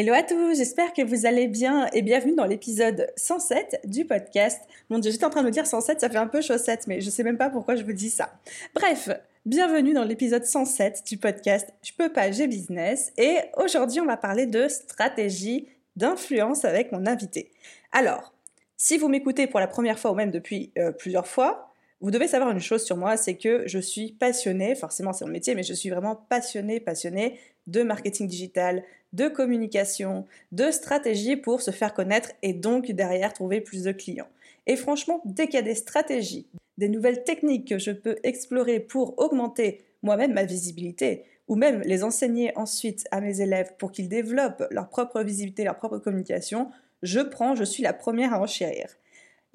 [0.00, 4.62] Hello à tous, j'espère que vous allez bien et bienvenue dans l'épisode 107 du podcast.
[4.90, 7.00] Mon dieu, j'étais en train de me dire 107, ça fait un peu chaussette, mais
[7.00, 8.30] je sais même pas pourquoi je vous dis ça.
[8.76, 9.08] Bref,
[9.44, 13.12] bienvenue dans l'épisode 107 du podcast Je peux pas, j'ai business.
[13.18, 15.66] Et aujourd'hui, on va parler de stratégie
[15.96, 17.50] d'influence avec mon invité.
[17.90, 18.32] Alors,
[18.76, 22.28] si vous m'écoutez pour la première fois ou même depuis euh, plusieurs fois, vous devez
[22.28, 25.64] savoir une chose sur moi, c'est que je suis passionnée, forcément c'est mon métier, mais
[25.64, 31.94] je suis vraiment passionnée, passionnée de marketing digital, de communication, de stratégie pour se faire
[31.94, 34.28] connaître et donc derrière trouver plus de clients.
[34.66, 38.80] Et franchement, dès qu'il y a des stratégies, des nouvelles techniques que je peux explorer
[38.80, 44.08] pour augmenter moi-même ma visibilité, ou même les enseigner ensuite à mes élèves pour qu'ils
[44.08, 46.70] développent leur propre visibilité, leur propre communication,
[47.02, 48.88] je prends, je suis la première à enchérir.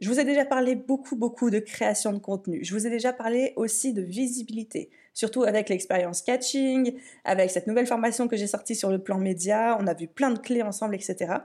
[0.04, 2.62] Je vous ai déjà parlé beaucoup, beaucoup de création de contenu.
[2.62, 7.88] Je vous ai déjà parlé aussi de visibilité, surtout avec l'expérience catching, avec cette nouvelle
[7.88, 9.78] formation que j'ai sortie sur le plan média.
[9.80, 11.36] On a vu plein de clés ensemble, etc.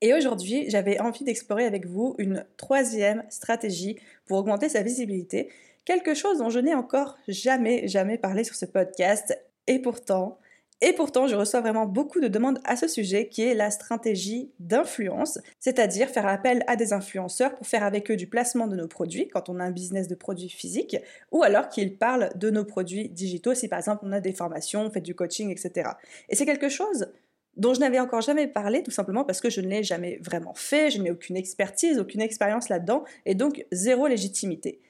[0.00, 5.50] Et aujourd'hui, j'avais envie d'explorer avec vous une troisième stratégie pour augmenter sa visibilité,
[5.84, 9.38] quelque chose dont je n'ai encore jamais, jamais parlé sur ce podcast.
[9.66, 10.38] Et pourtant,
[10.80, 14.52] et pourtant, je reçois vraiment beaucoup de demandes à ce sujet qui est la stratégie
[14.60, 18.86] d'influence, c'est-à-dire faire appel à des influenceurs pour faire avec eux du placement de nos
[18.86, 20.96] produits quand on a un business de produits physiques,
[21.32, 24.82] ou alors qu'ils parlent de nos produits digitaux si par exemple on a des formations,
[24.82, 25.90] on fait du coaching, etc.
[26.28, 27.08] Et c'est quelque chose
[27.56, 30.54] dont je n'avais encore jamais parlé, tout simplement parce que je ne l'ai jamais vraiment
[30.54, 34.80] fait, je n'ai aucune expertise, aucune expérience là-dedans, et donc zéro légitimité.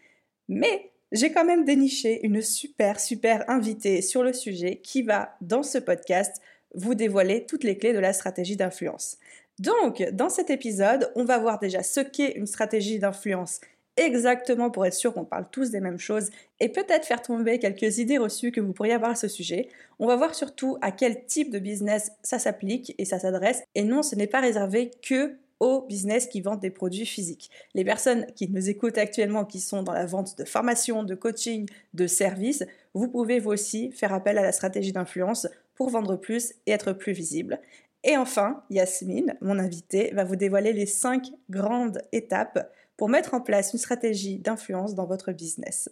[0.48, 5.62] Mais j'ai quand même déniché une super, super invitée sur le sujet qui va, dans
[5.62, 6.40] ce podcast,
[6.74, 9.16] vous dévoiler toutes les clés de la stratégie d'influence.
[9.58, 13.60] Donc, dans cet épisode, on va voir déjà ce qu'est une stratégie d'influence
[13.98, 16.30] exactement pour être sûr qu'on parle tous des mêmes choses
[16.60, 19.68] et peut-être faire tomber quelques idées reçues que vous pourriez avoir à ce sujet.
[19.98, 23.62] On va voir surtout à quel type de business ça s'applique et ça s'adresse.
[23.74, 27.50] Et non, ce n'est pas réservé que aux business qui vendent des produits physiques.
[27.74, 31.68] Les personnes qui nous écoutent actuellement, qui sont dans la vente de formation, de coaching,
[31.94, 32.64] de services,
[32.94, 36.92] vous pouvez vous aussi faire appel à la stratégie d'influence pour vendre plus et être
[36.92, 37.60] plus visible.
[38.04, 43.40] Et enfin, Yasmine, mon invitée, va vous dévoiler les cinq grandes étapes pour mettre en
[43.40, 45.88] place une stratégie d'influence dans votre business.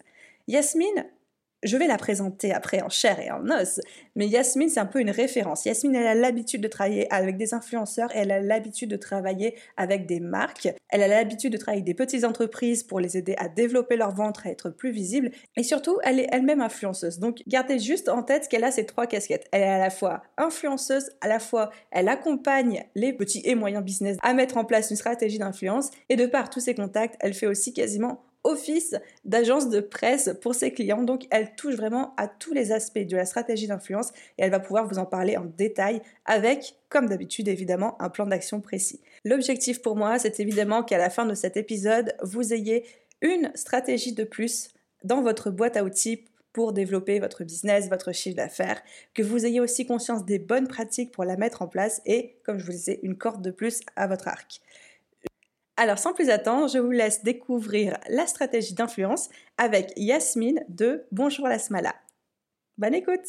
[0.48, 1.06] Yasmine,
[1.66, 3.80] je vais la présenter après en chair et en os,
[4.14, 5.64] mais Yasmine, c'est un peu une référence.
[5.64, 10.06] Yasmine, elle a l'habitude de travailler avec des influenceurs elle a l'habitude de travailler avec
[10.06, 10.68] des marques.
[10.88, 14.14] Elle a l'habitude de travailler avec des petites entreprises pour les aider à développer leur
[14.14, 15.30] ventre, à être plus visibles.
[15.56, 17.18] Et surtout, elle est elle-même influenceuse.
[17.18, 19.46] Donc, gardez juste en tête qu'elle a ces trois casquettes.
[19.52, 23.84] Elle est à la fois influenceuse, à la fois elle accompagne les petits et moyens
[23.84, 27.34] business à mettre en place une stratégie d'influence et de par tous ses contacts, elle
[27.34, 31.02] fait aussi quasiment office d'agence de presse pour ses clients.
[31.02, 34.60] Donc, elle touche vraiment à tous les aspects de la stratégie d'influence et elle va
[34.60, 39.00] pouvoir vous en parler en détail avec, comme d'habitude, évidemment, un plan d'action précis.
[39.24, 42.84] L'objectif pour moi, c'est évidemment qu'à la fin de cet épisode, vous ayez
[43.20, 44.68] une stratégie de plus
[45.04, 48.80] dans votre boîte à outils pour développer votre business, votre chiffre d'affaires,
[49.12, 52.58] que vous ayez aussi conscience des bonnes pratiques pour la mettre en place et, comme
[52.58, 54.62] je vous disais, une corde de plus à votre arc.
[55.78, 59.28] Alors sans plus attendre, je vous laisse découvrir la stratégie d'influence
[59.58, 61.94] avec Yasmine de Bonjour la Smala.
[62.78, 63.26] Bonne écoute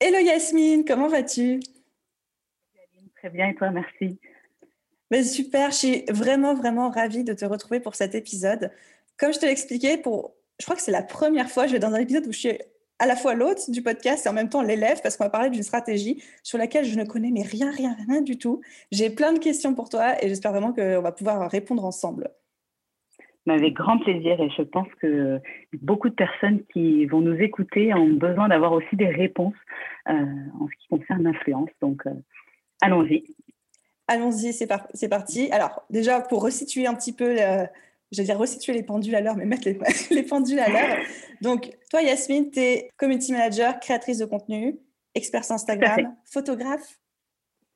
[0.00, 1.60] Hello Yasmine, comment vas-tu?
[3.16, 4.18] Très bien et toi, merci.
[5.12, 8.72] Mais super, je suis vraiment vraiment ravie de te retrouver pour cet épisode.
[9.16, 11.94] Comme je te l'expliquais, pour, je crois que c'est la première fois, je vais dans
[11.94, 12.58] un épisode où je suis
[12.98, 15.50] à la fois l'hôte du podcast et en même temps l'élève parce qu'on va parler
[15.50, 18.60] d'une stratégie sur laquelle je ne connais mais rien, rien, rien du tout.
[18.90, 22.30] J'ai plein de questions pour toi et j'espère vraiment qu'on va pouvoir répondre ensemble.
[23.46, 25.40] Avec grand plaisir et je pense que
[25.80, 29.54] beaucoup de personnes qui vont nous écouter ont besoin d'avoir aussi des réponses
[30.08, 31.70] euh, en ce qui concerne l'influence.
[31.80, 32.12] Donc, euh,
[32.82, 33.24] allons-y.
[34.06, 34.66] Allons-y, c'est,
[35.08, 35.50] parti.
[35.50, 37.36] Alors, déjà, pour resituer un petit peu
[38.12, 40.96] j'allais dire resituer les pendules à l'heure, mais mettre les, pendules à l'heure.
[41.40, 44.78] Donc, toi, Yasmine, tu es community manager, créatrice de contenu,
[45.14, 46.98] expert sur Instagram, photographe.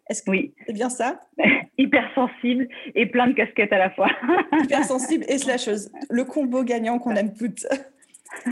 [0.08, 0.54] Est-ce que oui.
[0.66, 1.20] c'est bien ça?
[1.78, 4.08] Hypersensible et plein de casquettes à la fois.
[4.64, 5.90] Hypersensible et slasheuse.
[6.10, 7.66] Le combo gagnant qu'on aime toutes.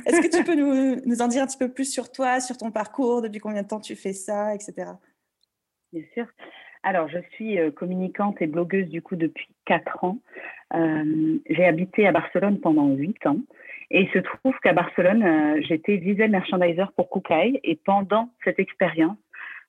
[0.07, 2.57] Est-ce que tu peux nous, nous, en dire un petit peu plus sur toi, sur
[2.57, 4.93] ton parcours, depuis combien de temps tu fais ça, etc.
[5.93, 6.27] Bien sûr.
[6.83, 10.19] Alors, je suis communicante et blogueuse du coup depuis quatre ans.
[10.73, 13.39] J'ai habité à Barcelone pendant huit ans.
[13.93, 17.59] Et il se trouve qu'à Barcelone, j'étais visual merchandiser pour Koukaï.
[17.65, 19.17] Et pendant cette expérience,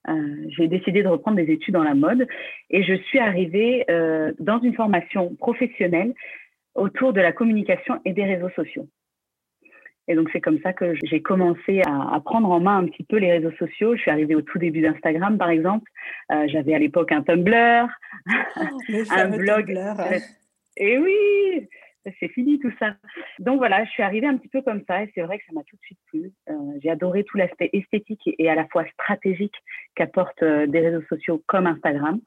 [0.09, 2.27] euh, j'ai décidé de reprendre des études dans la mode
[2.71, 6.13] et je suis arrivée euh, dans une formation professionnelle
[6.73, 8.87] autour de la communication et des réseaux sociaux.
[10.07, 13.17] Et donc, c'est comme ça que j'ai commencé à, prendre en main un petit peu
[13.17, 13.95] les réseaux sociaux.
[13.95, 15.89] Je suis arrivée au tout début d'Instagram, par exemple.
[16.31, 17.87] Euh, j'avais à l'époque un Tumblr,
[18.27, 18.61] oh,
[19.11, 19.67] un blog.
[19.67, 20.40] Tumblr.
[20.77, 21.67] Et oui,
[22.19, 22.95] c'est fini tout ça.
[23.39, 25.53] Donc voilà, je suis arrivée un petit peu comme ça et c'est vrai que ça
[25.53, 26.31] m'a tout de suite plu.
[26.49, 29.55] Euh, j'ai adoré tout l'aspect esthétique et, à la fois stratégique
[29.95, 32.19] qu'apportent euh, des réseaux sociaux comme Instagram.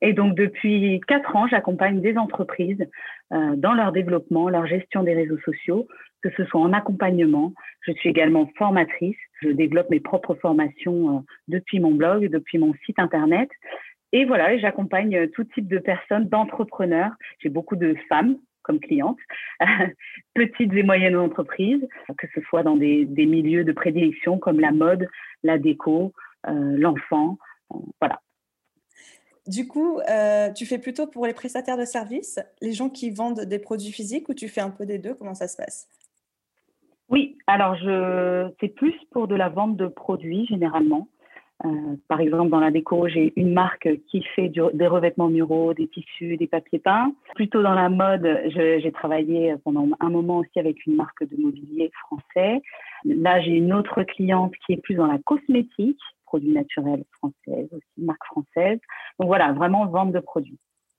[0.00, 2.84] Et donc depuis quatre ans, j'accompagne des entreprises
[3.32, 5.86] euh, dans leur développement, leur gestion des réseaux sociaux,
[6.22, 7.52] que ce soit en accompagnement.
[7.82, 9.16] Je suis également formatrice.
[9.40, 13.48] Je développe mes propres formations depuis mon blog, depuis mon site internet.
[14.12, 17.12] Et voilà, j'accompagne tout type de personnes, d'entrepreneurs.
[17.38, 19.18] J'ai beaucoup de femmes comme clientes,
[20.34, 21.86] petites et moyennes entreprises,
[22.16, 25.08] que ce soit dans des, milieux de prédilection comme la mode,
[25.42, 26.12] la déco,
[26.46, 27.38] euh, l'enfant,
[27.72, 28.20] euh, voilà.
[29.48, 33.40] Du coup, euh, tu fais plutôt pour les prestataires de services, les gens qui vendent
[33.40, 35.14] des produits physiques ou tu fais un peu des deux?
[35.14, 35.88] Comment ça se passe?
[37.08, 41.08] Oui, alors je c'est plus pour de la vente de produits généralement.
[41.64, 45.88] Euh, par exemple, dans la déco, j'ai une marque qui fait des revêtements muraux, des
[45.88, 47.12] tissus, des papiers peints.
[47.34, 51.90] Plutôt dans la mode, j'ai travaillé pendant un moment aussi avec une marque de mobilier
[52.06, 52.62] français.
[53.04, 57.84] Là, j'ai une autre cliente qui est plus dans la cosmétique, produits naturels français, aussi
[57.98, 58.78] marque française.
[59.18, 60.58] Donc voilà, vraiment vente de produits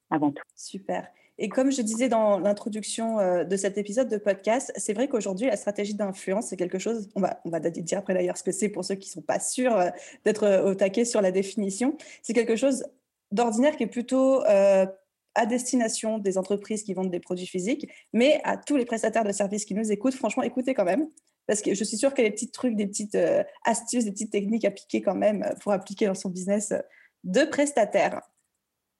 [0.09, 0.43] avant tout.
[0.55, 1.07] Super.
[1.39, 5.47] Et comme je disais dans l'introduction euh, de cet épisode de podcast, c'est vrai qu'aujourd'hui,
[5.47, 8.51] la stratégie d'influence, c'est quelque chose, on va, on va dire après d'ailleurs ce que
[8.51, 9.89] c'est pour ceux qui ne sont pas sûrs euh,
[10.25, 12.85] d'être euh, au taquet sur la définition, c'est quelque chose
[13.31, 18.57] d'ordinaire qui est plutôt à destination des entreprises qui vendent des produits physiques, mais à
[18.57, 21.07] tous les prestataires de services qui nous écoutent, franchement, écoutez quand même,
[21.47, 23.17] parce que je suis sûre qu'il y a des petits trucs, des petites
[23.65, 26.75] astuces, des petites techniques appliquées quand même pour appliquer dans son business
[27.23, 28.21] de prestataire.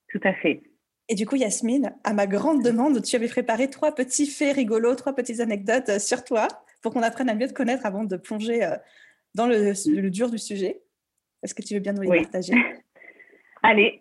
[0.08, 0.73] Tout à fait.
[1.08, 4.94] Et du coup, Yasmine, à ma grande demande, tu avais préparé trois petits faits rigolos,
[4.94, 6.48] trois petites anecdotes euh, sur toi
[6.82, 8.76] pour qu'on apprenne à mieux te connaître avant de plonger euh,
[9.34, 10.80] dans le, dur du sujet.
[11.42, 12.54] Est-ce que tu veux bien nous les partager?
[13.62, 14.00] Allez.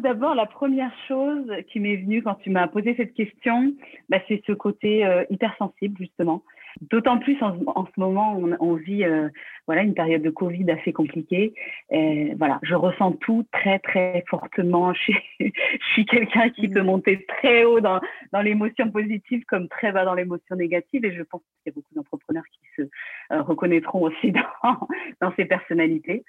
[0.00, 3.74] D'abord, la première chose qui m'est venue quand tu m'as posé cette question,
[4.08, 6.42] bah, c'est ce côté euh, hypersensible, justement.
[6.80, 9.28] D'autant plus en, ce moment, on, on vit euh,
[9.66, 11.54] voilà une période de Covid assez compliquée.
[11.90, 14.94] Et, voilà, je ressens tout très très fortement.
[14.94, 18.00] Je suis, je suis quelqu'un qui peut monter très haut dans,
[18.32, 21.04] dans l'émotion positive comme très bas dans l'émotion négative.
[21.04, 24.32] Et je pense qu'il y a beaucoup d'entrepreneurs qui se euh, reconnaîtront aussi
[24.62, 24.88] dans,
[25.20, 26.24] dans ces personnalités.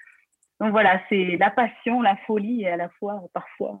[0.60, 3.80] Donc voilà, c'est la passion, la folie et à la fois parfois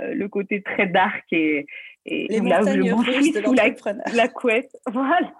[0.00, 1.66] euh, le côté très dark et,
[2.06, 4.70] et là où je la, la couette.
[4.92, 5.32] Voilà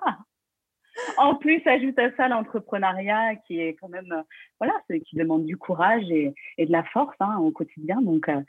[1.16, 4.22] en plus, ajoute à ça l'entrepreneuriat qui est quand même, euh,
[4.60, 8.00] voilà, qui demande du courage et, de la force hein, au quotidien.
[8.02, 8.40] Donc, euh,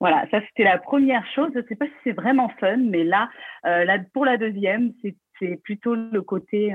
[0.00, 1.50] voilà, ça c'était la première chose.
[1.54, 3.28] Je ne sais pas si c'est vraiment fun, mais là,
[3.66, 6.74] euh, là pour la deuxième, c'est plutôt le côté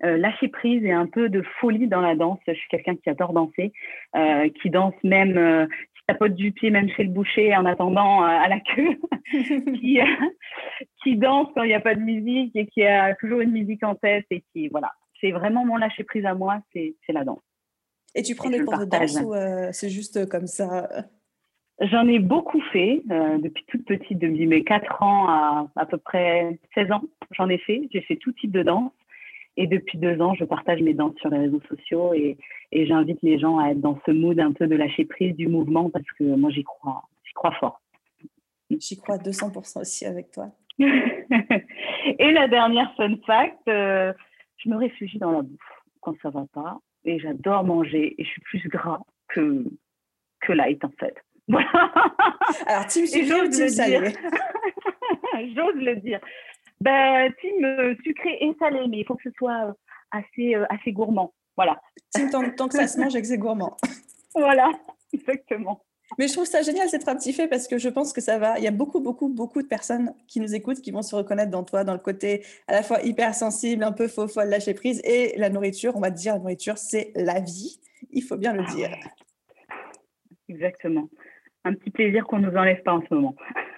[0.00, 2.38] lâcher prise et un peu de folie dans la danse.
[2.46, 3.72] Je suis quelqu'un qui adore danser,
[4.62, 5.68] qui danse même,
[6.08, 8.98] tapote du pied même chez le boucher en attendant euh, à la queue,
[9.78, 10.04] qui, euh,
[11.02, 13.84] qui danse quand il n'y a pas de musique et qui a toujours une musique
[13.84, 17.42] en tête et qui, voilà, c'est vraiment mon lâcher prise à moi, c'est la danse.
[18.14, 20.88] Et tu prends des cours de danse ou euh, c'est juste comme ça?
[21.80, 26.58] J'en ai beaucoup fait depuis toute petite, depuis mes 4 ans à à peu près
[26.74, 27.02] 16 ans.
[27.32, 27.82] J'en ai fait.
[27.92, 28.90] J'ai fait tout type de danse.
[29.60, 32.38] Et depuis deux ans, je partage mes danses sur les réseaux sociaux et,
[32.72, 35.90] j'invite les gens à être dans ce mood un peu de lâcher prise du mouvement
[35.90, 37.80] parce que moi, j'y crois, j'y crois fort.
[38.70, 40.52] J'y crois 200% aussi avec toi.
[40.78, 44.12] et la dernière fun fact, euh,
[44.58, 48.28] je me réfugie dans la bouffe quand ça va pas et j'adore manger et je
[48.28, 49.64] suis plus gras que,
[50.40, 51.16] que light en fait.
[52.66, 54.12] Alors, Tim sucré ou Team salé
[55.56, 56.20] J'ose le dire
[56.80, 59.72] ben, team euh, sucré et salé, mais il faut que ce soit euh,
[60.10, 61.32] assez, euh, assez gourmand.
[61.56, 61.80] Voilà.
[62.14, 63.76] Team tant, tant que ça se mange et que c'est gourmand.
[64.34, 64.70] voilà,
[65.12, 65.84] exactement.
[66.16, 68.58] Mais je trouve ça génial cette petit fait parce que je pense que ça va.
[68.58, 71.50] Il y a beaucoup, beaucoup, beaucoup de personnes qui nous écoutent qui vont se reconnaître
[71.50, 74.72] dans toi, dans le côté à la fois hyper sensible, un peu faux folle, lâcher
[74.72, 75.96] prise et la nourriture.
[75.96, 77.78] On va te dire, la nourriture, c'est la vie.
[78.10, 78.96] Il faut bien le ah dire.
[80.48, 81.10] Exactement.
[81.64, 83.34] Un petit plaisir qu'on ne nous enlève pas en ce moment.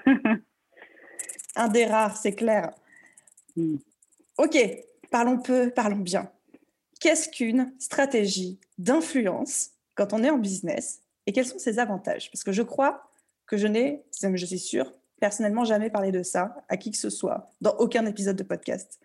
[1.57, 2.71] un des rares, c'est clair.
[3.61, 3.77] Hmm.
[4.39, 4.57] Ok,
[5.11, 6.31] parlons peu, parlons bien.
[7.01, 12.31] Qu'est-ce qu'une stratégie d'influence quand on est en business et quels sont ses avantages?
[12.31, 13.11] Parce que je crois
[13.47, 17.11] que je n'ai, je suis sûre, personnellement jamais parlé de ça à qui que ce
[17.11, 19.01] soit, dans aucun épisode de podcast.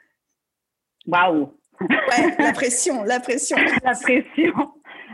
[1.08, 3.58] Waouh Ouais, la pression, la pression.
[3.84, 4.54] la pression.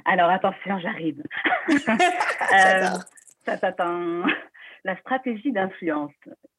[0.06, 1.24] Alors attention, j'arrive.
[1.70, 2.98] euh,
[4.84, 6.12] la stratégie d'influence,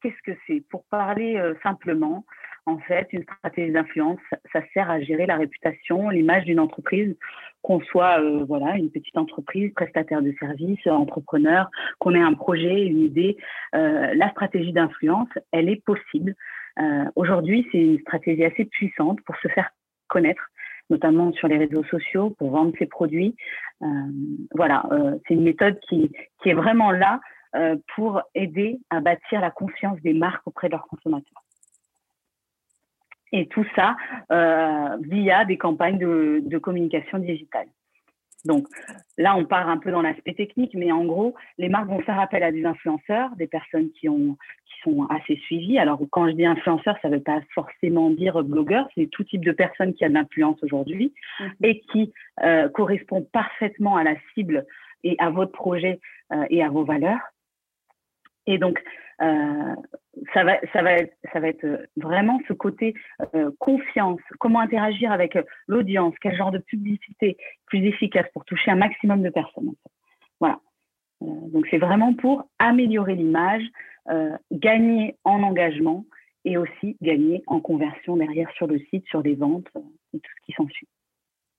[0.02, 0.60] qu'est-ce que c'est?
[0.70, 2.24] Pour parler euh, simplement,
[2.66, 4.20] en fait, une stratégie d'influence,
[4.52, 7.16] ça sert à gérer la réputation, l'image d'une entreprise,
[7.62, 12.86] qu'on soit euh, voilà une petite entreprise, prestataire de services, entrepreneur, qu'on ait un projet,
[12.86, 13.36] une idée.
[13.74, 16.34] Euh, la stratégie d'influence, elle est possible.
[17.16, 19.68] Aujourd'hui, c'est une stratégie assez puissante pour se faire
[20.08, 20.42] connaître
[20.88, 23.36] notamment sur les réseaux sociaux pour vendre ses produits.
[24.54, 24.82] voilà,
[25.28, 26.10] c'est une méthode qui,
[26.42, 27.20] qui est vraiment là
[27.54, 31.41] euh, pour aider à bâtir la confiance des marques auprès de leurs consommateurs.
[33.32, 33.96] Et tout ça
[34.30, 37.66] euh, via des campagnes de, communication digitale.
[38.44, 38.66] Donc
[39.18, 42.18] là, on part un peu dans l'aspect technique, mais en gros, les marques vont faire
[42.18, 44.36] appel à des influenceurs, des personnes qui, ont,
[44.66, 45.78] qui sont assez suivies.
[45.78, 49.44] Alors quand je dis influenceur, ça ne veut pas forcément dire blogueur, c'est tout type
[49.44, 51.52] de personnes qui a de l'influence aujourd'hui mhm.
[51.62, 52.12] et qui
[52.42, 54.66] euh, correspond parfaitement à la cible
[55.04, 56.00] et à votre projet
[56.48, 57.20] et à vos valeurs.
[58.46, 58.82] Et donc,
[59.20, 59.74] euh,
[60.34, 62.94] ça, va, ça, va être, ça va être vraiment ce côté
[63.34, 68.76] euh, confiance, comment interagir avec l'audience, quel genre de publicité plus efficace pour toucher un
[68.76, 69.72] maximum de personnes.
[70.40, 70.60] Voilà.
[71.22, 73.62] Euh, donc, c'est vraiment pour améliorer l'image,
[74.50, 76.04] gagner en engagement
[76.44, 79.68] et aussi gagner en conversion derrière sur le site, sur les ventes
[80.12, 80.88] et tout ce qui s'ensuit.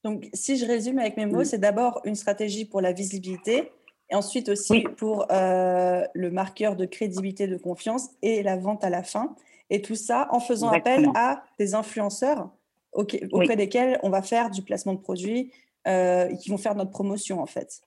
[0.03, 3.71] Donc, si je résume avec mes mots, c'est d'abord une stratégie pour la visibilité,
[4.09, 8.89] et ensuite aussi pour euh, le marqueur de crédibilité, de confiance et la vente à
[8.89, 9.35] la fin.
[9.69, 12.49] Et tout ça en faisant appel à des influenceurs
[12.91, 15.51] auprès desquels on va faire du placement de produits
[15.87, 17.81] euh, et qui vont faire notre promotion en fait.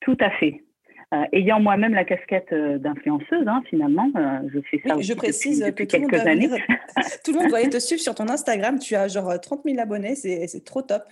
[0.00, 0.64] Tout à fait.
[1.12, 4.10] Euh, ayant moi-même la casquette d'influenceuse, hein, finalement,
[4.50, 6.48] je fais ça je précise que tout quelques années.
[7.22, 8.78] tout le monde doit aller te suivre sur ton Instagram.
[8.78, 11.02] Tu as genre 30 000 abonnés, c'est trop top.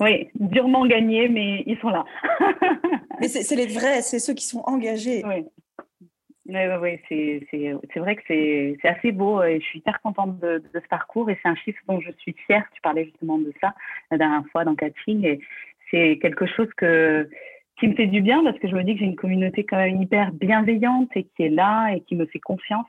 [0.00, 2.04] Oui, durement gagné, mais ils sont là.
[3.20, 5.22] mais c'est les vrais, c'est ceux qui sont engagés.
[5.26, 5.44] Oui,
[6.48, 11.28] oui, c'est vrai que c'est assez beau et je suis hyper contente de, ce parcours
[11.28, 12.64] et c'est un chiffre dont je suis fière.
[12.72, 13.74] Tu parlais justement de ça
[14.10, 15.40] la dernière fois dans Catching et
[15.90, 17.28] c'est quelque chose que,
[17.78, 19.76] qui me fait du bien parce que je me dis que j'ai une communauté quand
[19.76, 22.86] même hyper bienveillante et qui est là et qui me fait confiance.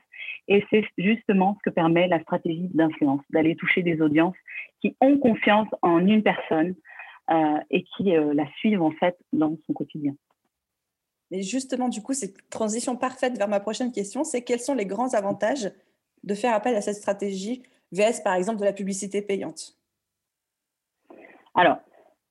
[0.50, 4.34] Et c'est justement ce que permet la stratégie d'influence, d'aller toucher des audiences
[4.80, 6.74] qui ont confiance en une personne
[7.30, 10.12] euh, et qui euh, la suivent en fait dans son quotidien.
[11.30, 14.86] Mais justement, du coup, c'est transition parfaite vers ma prochaine question, c'est quels sont les
[14.86, 15.70] grands avantages
[16.24, 19.78] de faire appel à cette stratégie VS, par exemple, de la publicité payante?
[21.54, 21.78] Alors,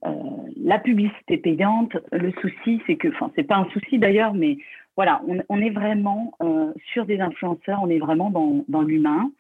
[0.06, 0.12] euh,
[0.58, 4.58] la publicité payante, le souci, c'est que, enfin, c'est pas un souci d'ailleurs, mais
[5.00, 6.34] voilà, on, est vraiment
[6.92, 9.32] sur des influenceurs, on est vraiment dans, dans l'humain.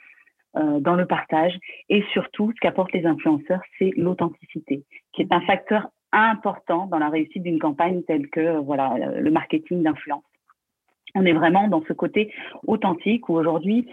[0.55, 1.55] Euh, dans le partage.
[1.89, 7.09] Et surtout, ce qu'apportent les influenceurs, c'est l'authenticité, qui est un facteur important dans la
[7.09, 10.23] réussite d'une campagne telle que euh, voilà le marketing d'influence.
[11.13, 12.33] On est vraiment dans ce côté
[12.65, 13.87] authentique où aujourd'hui,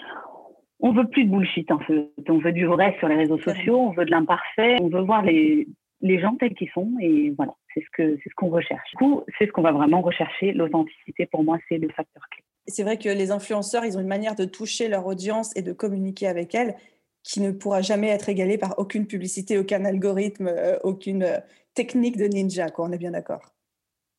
[0.81, 2.09] on veut plus de bullshit en fait.
[2.27, 5.21] On veut du vrai sur les réseaux sociaux, on veut de l'imparfait, on veut voir
[5.23, 5.69] les,
[6.01, 8.91] les gens tels qu'ils sont et voilà, c'est ce que c'est ce qu'on recherche.
[8.91, 10.53] Du coup, c'est ce qu'on va vraiment rechercher.
[10.53, 14.07] L'authenticité, pour moi, c'est le facteur clé c'est vrai que les influenceurs, ils ont une
[14.07, 16.75] manière de toucher leur audience et de communiquer avec elle
[17.23, 21.39] qui ne pourra jamais être égalée par aucune publicité, aucun algorithme, euh, aucune euh,
[21.75, 22.87] technique de ninja, quoi.
[22.87, 23.43] On est bien d'accord.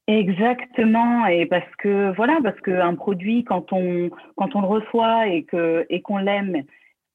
[0.08, 5.44] Exactement, et parce que voilà, parce qu'un produit, quand on quand on le reçoit et
[5.44, 6.64] que et qu'on l'aime,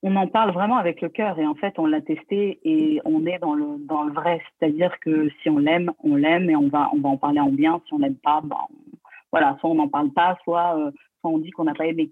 [0.03, 1.39] on en parle vraiment avec le cœur.
[1.39, 4.43] Et en fait, on l'a testé et on est dans le dans le vrai.
[4.59, 7.51] C'est-à-dire que si on l'aime, on l'aime et on va on va en parler en
[7.51, 7.81] bien.
[7.87, 8.57] Si on l'aime pas, ben,
[9.31, 10.91] voilà, soit on n'en parle pas, soit euh,
[11.25, 12.11] on dit qu'on n'a pas aimé.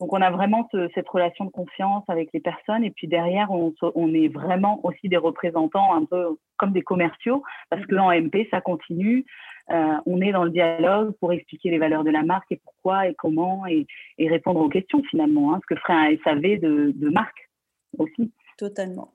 [0.00, 4.14] Donc on a vraiment cette relation de confiance avec les personnes et puis derrière on,
[4.14, 8.60] est vraiment aussi des représentants un peu comme des commerciaux parce que en MP ça
[8.60, 9.26] continue.
[9.70, 13.08] Euh, on est dans le dialogue pour expliquer les valeurs de la marque et pourquoi
[13.08, 13.86] et comment et,
[14.18, 17.50] répondre aux questions finalement, hein, ce que ferait un SAV de, marque
[17.98, 18.32] aussi.
[18.56, 19.12] Totalement.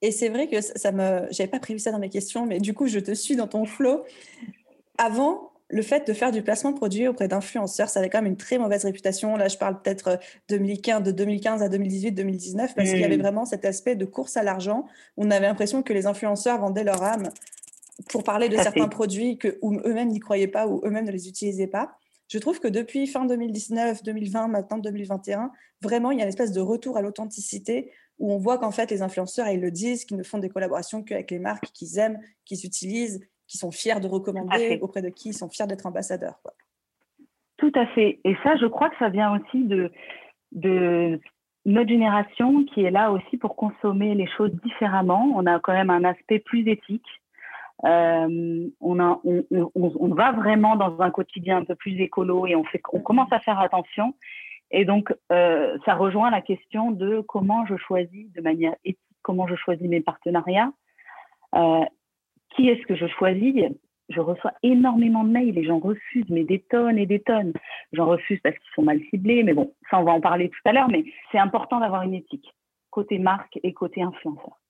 [0.00, 2.74] Et c'est vrai que ça, me, j'avais pas prévu ça dans mes questions, mais du
[2.74, 4.04] coup je te suis dans ton flow.
[4.98, 8.32] Avant, le fait de faire du placement de produits auprès d'influenceurs, ça avait quand même
[8.32, 9.36] une très mauvaise réputation.
[9.36, 10.18] Là, je parle peut-être
[10.50, 13.20] 2015, euh, de 2015 à 2018, 2019, parce qu'il y avait mmh.
[13.22, 14.86] vraiment cet aspect de course à l'argent.
[15.16, 17.30] On avait l'impression que les influenceurs vendaient leur âme
[18.10, 21.66] pour parler de certains produits que eux-mêmes n'y croyaient pas ou eux-mêmes ne les utilisaient
[21.66, 21.96] pas.
[22.28, 26.52] Je trouve que depuis fin 2019, 2020, maintenant 2021, vraiment, il y a une espèce
[26.52, 30.16] de retour à l'authenticité où on voit qu'en fait, les influenceurs, ils le disent, qu'ils
[30.16, 34.06] ne font des collaborations qu'avec les marques qu'ils aiment, qu'ils utilisent, qui sont fiers de
[34.06, 36.40] recommander, auprès de qui ils sont fiers d'être ambassadeurs.
[36.42, 36.54] Quoi.
[37.58, 38.20] Tout à fait.
[38.24, 39.92] Et ça, je crois que ça vient aussi de,
[40.52, 41.20] de
[41.64, 45.32] notre génération qui est là aussi pour consommer les choses différemment.
[45.36, 47.06] On a quand même un aspect plus éthique.
[47.84, 52.46] Euh, on, a, on, on, on, va vraiment dans un quotidien un peu plus écolo
[52.46, 54.14] et on, fait, on commence à faire attention.
[54.70, 59.46] Et donc, euh, ça rejoint la question de comment je choisis de manière éthique, comment
[59.46, 60.72] je choisis mes partenariats,
[61.54, 61.84] euh,
[62.50, 63.54] qui est-ce que je choisis?
[64.08, 67.52] Je reçois énormément de mails et j'en refuse, mais des tonnes et des tonnes.
[67.92, 70.60] J'en refuse parce qu'ils sont mal ciblés, mais bon, ça on va en parler tout
[70.68, 72.54] à l'heure, mais c'est important d'avoir une éthique,
[72.90, 74.61] côté marque et côté influenceur.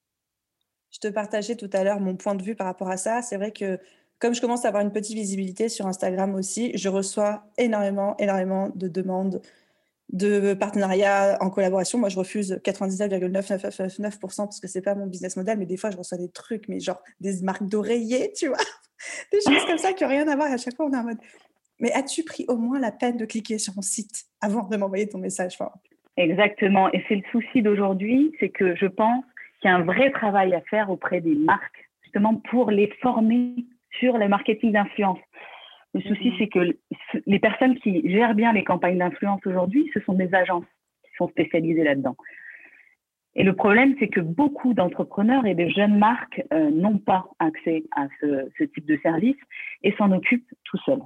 [0.93, 3.23] Je te partageais tout à l'heure mon point de vue par rapport à ça.
[3.23, 3.79] C'est vrai que
[4.19, 8.71] comme je commence à avoir une petite visibilité sur Instagram aussi, je reçois énormément, énormément
[8.75, 9.43] de demandes
[10.13, 11.99] de partenariats en collaboration.
[11.99, 15.97] Moi, je refuse 99,999% parce que c'est pas mon business model, mais des fois, je
[15.97, 18.59] reçois des trucs, mais genre des marques d'oreillers, tu vois
[19.33, 20.53] des choses comme ça qui n'ont rien à voir.
[20.53, 21.19] à chaque fois, on est en mode
[21.81, 25.09] Mais as-tu pris au moins la peine de cliquer sur mon site avant de m'envoyer
[25.09, 25.59] ton message
[26.17, 26.93] Exactement.
[26.93, 29.25] Et c'est le souci d'aujourd'hui c'est que je pense
[29.63, 33.55] qu'il y a un vrai travail à faire auprès des marques, justement pour les former
[33.99, 35.21] sur le marketing d'influence.
[35.95, 36.39] Le souci, mm-hmm.
[36.39, 36.77] c'est que
[37.27, 40.65] les personnes qui gèrent bien les campagnes d'influence aujourd'hui, ce sont des agences
[41.05, 42.17] qui sont spécialisées là-dedans.
[43.35, 47.85] Et le problème, c'est que beaucoup d'entrepreneurs et de jeunes marques euh, n'ont pas accès
[47.97, 49.37] à ce, ce, type de service
[49.83, 51.01] et s'en occupent tout seuls.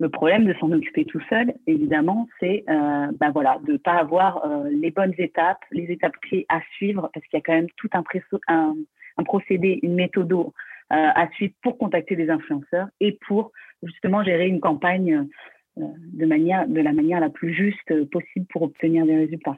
[0.00, 3.98] Le problème de s'en occuper tout seul, évidemment, c'est euh, ben voilà, de ne pas
[3.98, 7.52] avoir euh, les bonnes étapes, les étapes clés à suivre, parce qu'il y a quand
[7.52, 8.74] même tout un,
[9.24, 10.40] procédé, une méthode euh,
[10.88, 15.28] à suivre pour contacter des influenceurs et pour justement gérer une campagne
[15.76, 19.56] de, manière, de la manière la plus juste possible pour obtenir des résultats.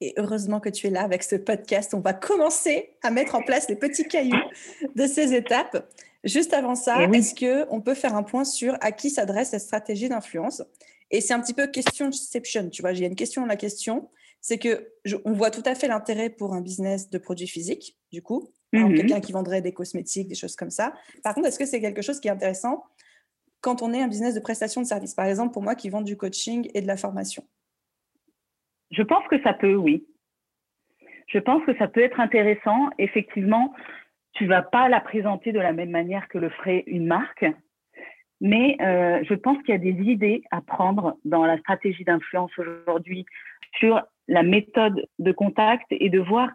[0.00, 1.92] Et heureusement que tu es là avec ce podcast.
[1.92, 4.40] On va commencer à mettre en place les petits cailloux
[4.96, 5.86] de ces étapes.
[6.24, 9.62] Juste avant ça, eh est-ce qu'on peut faire un point sur à qui s'adresse cette
[9.62, 10.62] stratégie d'influence?
[11.10, 12.68] Et c'est un petit peu questionception.
[12.68, 14.10] Tu vois, j'ai une question la question.
[14.42, 14.92] C'est que
[15.24, 18.94] on voit tout à fait l'intérêt pour un business de produits physiques, du coup, mhm.
[18.94, 20.94] quelqu'un qui vendrait des cosmétiques, des choses comme ça.
[21.22, 22.84] Par contre, est-ce que c'est quelque chose qui est intéressant
[23.60, 26.00] quand on est un business de prestation de services Par exemple, pour moi qui vend
[26.00, 27.44] du coaching et de la formation?
[28.90, 30.06] Je pense que ça peut, oui.
[31.28, 32.90] Je pense que ça peut être intéressant.
[32.98, 33.72] Effectivement,
[34.32, 37.46] tu vas pas la présenter de la même manière que le ferait une marque,
[38.40, 42.50] mais euh, je pense qu'il y a des idées à prendre dans la stratégie d'influence
[42.58, 43.26] aujourd'hui
[43.78, 46.50] sur la méthode de contact et de voir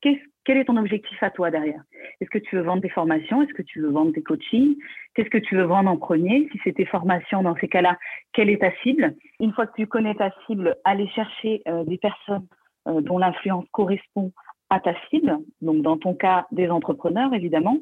[0.00, 1.82] quel est ton objectif à toi derrière.
[2.20, 3.42] Est-ce que tu veux vendre des formations?
[3.42, 4.76] Est-ce que tu veux vendre des coachings?
[5.14, 6.48] Qu'est-ce que tu veux vendre en premier?
[6.50, 7.96] Si c'est tes formations, dans ces cas-là,
[8.32, 9.14] quelle est ta cible?
[9.38, 12.46] Une fois que tu connais ta cible, aller chercher euh, des personnes
[12.88, 14.32] euh, dont l'influence correspond
[14.72, 17.76] à ta cible, donc dans ton cas, des entrepreneurs, évidemment.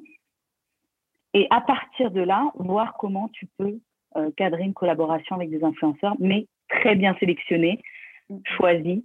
[1.35, 3.79] Et à partir de là, voir comment tu peux
[4.16, 7.81] euh, cadrer une collaboration avec des influenceurs, mais très bien sélectionnés,
[8.29, 8.37] mmh.
[8.57, 9.03] choisis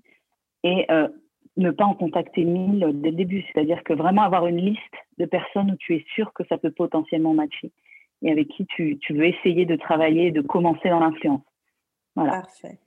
[0.63, 0.88] et
[1.58, 3.43] ne pas en contacter mille dès le début.
[3.43, 4.82] C'est-à-dire que vraiment avoir une liste
[5.17, 7.71] de personnes où tu es sûr que ça peut potentiellement matcher
[8.21, 11.43] et avec qui tu, tu veux essayer de travailler de commencer dans l'influence.
[12.15, 12.41] Voilà.
[12.41, 12.80] Parfait.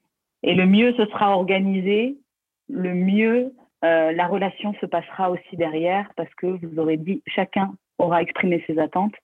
[0.43, 2.19] Et le mieux ce sera organisé,
[2.69, 3.53] le mieux
[3.85, 8.63] euh, la relation se passera aussi derrière parce que vous aurez dit, chacun aura exprimé
[8.67, 9.15] ses attentes.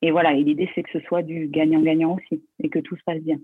[0.00, 3.02] Et voilà, et l'idée c'est que ce soit du gagnant-gagnant aussi et que tout se
[3.04, 3.38] passe bien.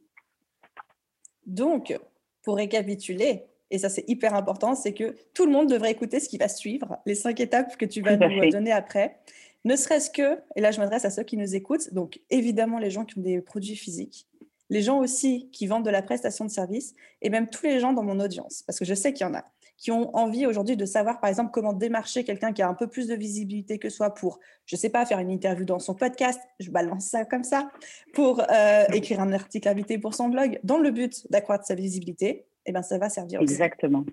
[1.47, 1.97] Donc,
[2.43, 6.29] pour récapituler, et ça c'est hyper important, c'est que tout le monde devrait écouter ce
[6.29, 9.19] qui va suivre, les cinq étapes que tu vas nous donner après.
[9.65, 12.91] Ne serait-ce que, et là je m'adresse à ceux qui nous écoutent, donc évidemment les
[12.91, 14.27] gens qui ont des produits physiques,
[14.71, 17.93] les gens aussi qui vendent de la prestation de service, et même tous les gens
[17.93, 19.45] dans mon audience, parce que je sais qu'il y en a,
[19.79, 22.89] qui ont envie aujourd'hui de savoir, par exemple, comment démarcher quelqu'un qui a un peu
[22.89, 25.95] plus de visibilité que soi pour, je ne sais pas, faire une interview dans son
[25.95, 27.71] podcast, je balance ça comme ça,
[28.13, 32.45] pour euh, écrire un article invité pour son blog, dans le but d'accroître sa visibilité
[32.69, 33.55] eh ben, ça va servir aussi.
[33.55, 34.05] Exactement.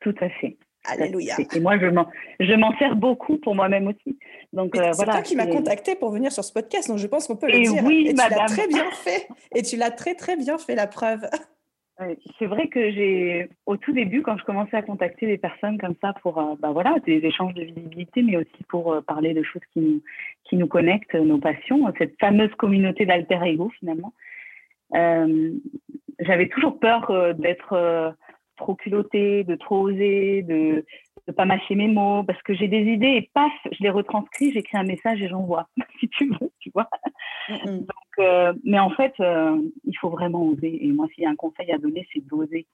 [0.00, 0.58] Tout à fait.
[0.86, 1.36] Alléluia.
[1.54, 4.18] Et moi, je m'en, sers beaucoup pour moi-même aussi.
[4.52, 7.26] Donc, euh, c'est toi qui m'as contacté pour venir sur ce podcast, donc je pense
[7.26, 7.82] qu'on peut le dire.
[7.84, 9.28] Oui, et tu l'as très bien fait.
[9.54, 11.26] Et tu l'as très, très bien fait, la preuve.
[12.38, 15.94] C'est vrai que j'ai, au tout début, quand je commençais à contacter des personnes comme
[16.00, 19.44] ça pour, euh, bah voilà, des échanges de visibilité, mais aussi pour euh, parler de
[19.44, 20.02] choses qui nous,
[20.44, 24.12] qui nous connectent, nos passions, cette fameuse communauté d'alter ego finalement,
[26.20, 28.10] j'avais toujours peur euh, d'être euh,
[28.56, 30.84] trop culottée, de trop oser, de
[31.26, 34.52] ne pas mâcher mes mots, parce que j'ai des idées et paf, je les retranscris,
[34.52, 35.68] j'écris un message et j'envoie,
[36.00, 36.88] si tu veux, tu vois.
[37.48, 40.84] Donc, euh, mais en fait, il faut vraiment oser.
[40.86, 42.66] Et moi, s'il y a un conseil à donner, c'est d'oser.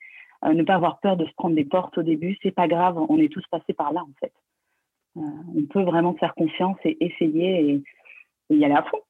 [0.45, 3.19] ne pas avoir peur de se prendre des portes au début, c'est pas grave, on
[3.19, 4.33] est tous passés par là, en fait.
[5.17, 7.83] on peut vraiment faire confiance et essayer
[8.49, 9.01] et y aller à fond.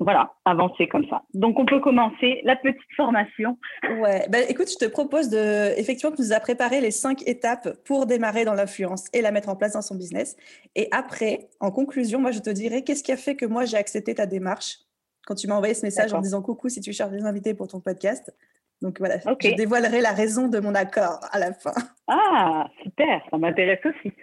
[0.00, 1.22] Voilà, avancer comme ça.
[1.34, 3.58] Donc, on peut commencer la petite formation.
[4.00, 7.68] Ouais, ben, écoute, je te propose de, effectivement, tu nous as préparé les cinq étapes
[7.84, 10.36] pour démarrer dans l'influence et la mettre en place dans son business.
[10.74, 13.76] Et après, en conclusion, moi, je te dirai qu'est-ce qui a fait que moi, j'ai
[13.76, 14.78] accepté ta démarche?
[15.26, 17.68] Quand tu m'as envoyé ce message en disant coucou si tu cherches des invités pour
[17.68, 18.34] ton podcast.
[18.80, 21.74] Donc voilà, je dévoilerai la raison de mon accord à la fin.
[22.08, 24.14] Ah, super, ça m'intéresse aussi.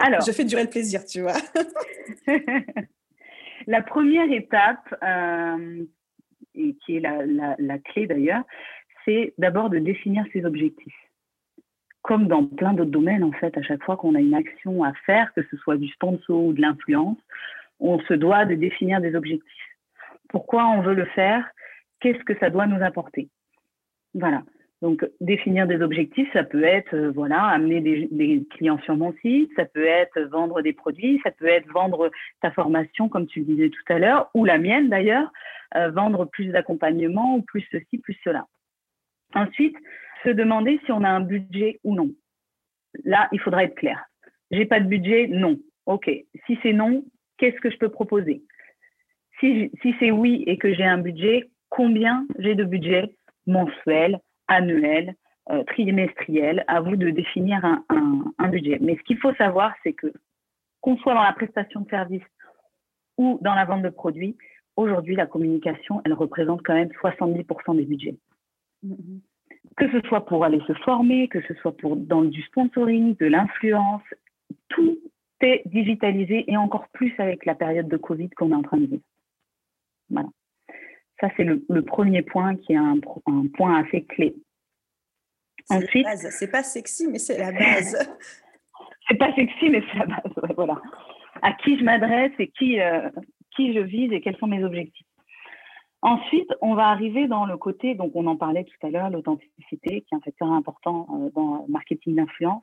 [0.00, 1.36] Alors, je fais durer le plaisir, tu vois.
[3.70, 5.84] La première étape, euh,
[6.56, 8.42] et qui est la, clé d'ailleurs,
[9.04, 11.00] c'est d'abord de définir ses objectifs.
[12.02, 14.92] Comme dans plein d'autres domaines, en fait, à chaque fois qu'on a une action à
[15.06, 17.18] faire, que ce soit du sponsor ou de l'influence,
[17.78, 19.76] on se doit de définir des objectifs.
[20.30, 21.48] Pourquoi on veut le faire?
[22.00, 23.28] Qu'est-ce que ça doit nous apporter?
[24.14, 24.42] Voilà.
[24.82, 29.50] Donc, définir des objectifs, ça peut être, euh, voilà, amener des, clients sur mon site,
[29.54, 33.44] ça peut être vendre des produits, ça peut être vendre ta formation, comme tu le
[33.44, 35.30] disais tout à l'heure, ou la mienne d'ailleurs,
[35.76, 38.46] euh, vendre plus d'accompagnement ou plus ceci, plus cela.
[39.34, 39.76] Ensuite,
[40.24, 42.10] se demander si on a un budget ou non.
[43.04, 44.02] Là, il faudra être clair.
[44.50, 45.58] J'ai pas de budget, non.
[45.86, 46.10] Ok.
[46.46, 47.04] Si c'est non,
[47.36, 48.42] qu'est-ce que je peux proposer?
[49.38, 53.14] Si, si c'est oui et que j'ai un budget, combien j'ai de budget
[53.46, 54.18] mensuel,
[54.50, 55.14] annuel,
[55.50, 58.78] euh, trimestriel, à vous de définir un, budget.
[58.80, 60.12] Mais ce qu'il faut savoir, c'est que
[60.80, 62.22] qu'on soit dans la prestation de service
[63.16, 64.36] ou dans la vente de produits,
[64.76, 68.16] aujourd'hui, la communication, elle représente quand même 70% des budgets.
[68.84, 69.20] Mm-hmm.
[69.76, 73.26] Que ce soit pour aller se former, que ce soit pour dans du sponsoring, de
[73.26, 74.02] l'influence,
[74.68, 74.98] tout
[75.40, 78.86] est digitalisé et encore plus avec la période de Covid qu'on est en train de
[78.86, 79.02] vivre.
[80.10, 80.28] Voilà.
[81.20, 82.98] Ça, c'est le, premier point qui est un,
[83.54, 84.34] point assez clé.
[85.68, 87.96] Ensuite, c'est pas sexy, mais c'est la base.
[89.08, 90.32] c'est pas sexy, mais c'est la base.
[90.56, 90.80] voilà.
[91.42, 93.10] À qui je m'adresse et qui, euh,
[93.54, 95.06] qui je vise et quels sont mes objectifs.
[96.02, 100.00] Ensuite, on va arriver dans le côté, donc on en parlait tout à l'heure, l'authenticité,
[100.00, 102.62] qui est un facteur important euh, dans le marketing d'influence.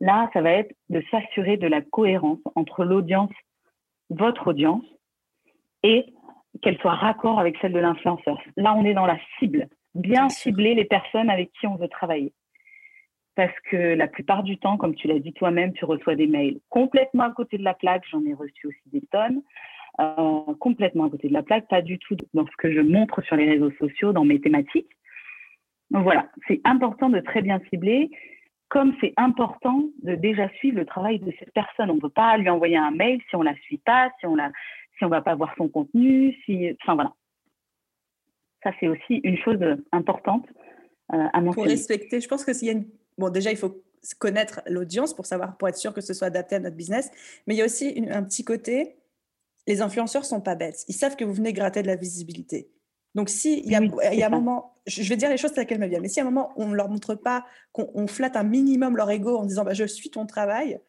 [0.00, 3.30] Là, ça va être de s'assurer de la cohérence entre l'audience,
[4.08, 4.84] votre audience,
[5.82, 6.06] et
[6.60, 8.40] qu'elle soit raccord avec celle de l'influenceur.
[8.56, 12.32] Là, on est dans la cible, bien cibler les personnes avec qui on veut travailler.
[13.34, 16.60] Parce que la plupart du temps, comme tu l'as dit toi-même, tu reçois des mails
[16.68, 18.04] complètement à côté de la plaque.
[18.10, 19.42] J'en ai reçu aussi des tonnes.
[20.00, 23.20] Euh, complètement à côté de la plaque, pas du tout dans ce que je montre
[23.22, 24.88] sur les réseaux sociaux, dans mes thématiques.
[25.90, 28.10] Donc voilà, c'est important de très bien cibler,
[28.70, 31.90] comme c'est important de déjà suivre le travail de cette personne.
[31.90, 34.24] On ne peut pas lui envoyer un mail si on ne la suit pas, si
[34.24, 34.50] on la,
[34.98, 37.12] si on va pas voir son contenu, si, enfin voilà.
[38.62, 39.58] Ça c'est aussi une chose
[39.90, 40.46] importante
[41.12, 41.54] euh, à mentionner.
[41.54, 42.86] Pour respecter, je pense que s'il y a une...
[43.18, 43.82] bon déjà il faut
[44.18, 47.10] connaître l'audience pour savoir, pour être sûr que ce soit adapté à notre business,
[47.46, 48.96] mais il y a aussi un petit côté.
[49.68, 50.84] Les influenceurs sont pas bêtes.
[50.88, 52.68] Ils savent que vous venez gratter de la visibilité.
[53.14, 55.52] Donc, si il y a, il y a un moment, je vais dire les choses
[55.52, 58.06] telles qu'elles me viennent, mais si à un moment on ne leur montre pas, qu'on
[58.06, 60.80] flatte un minimum leur ego en disant bah, je suis ton travail,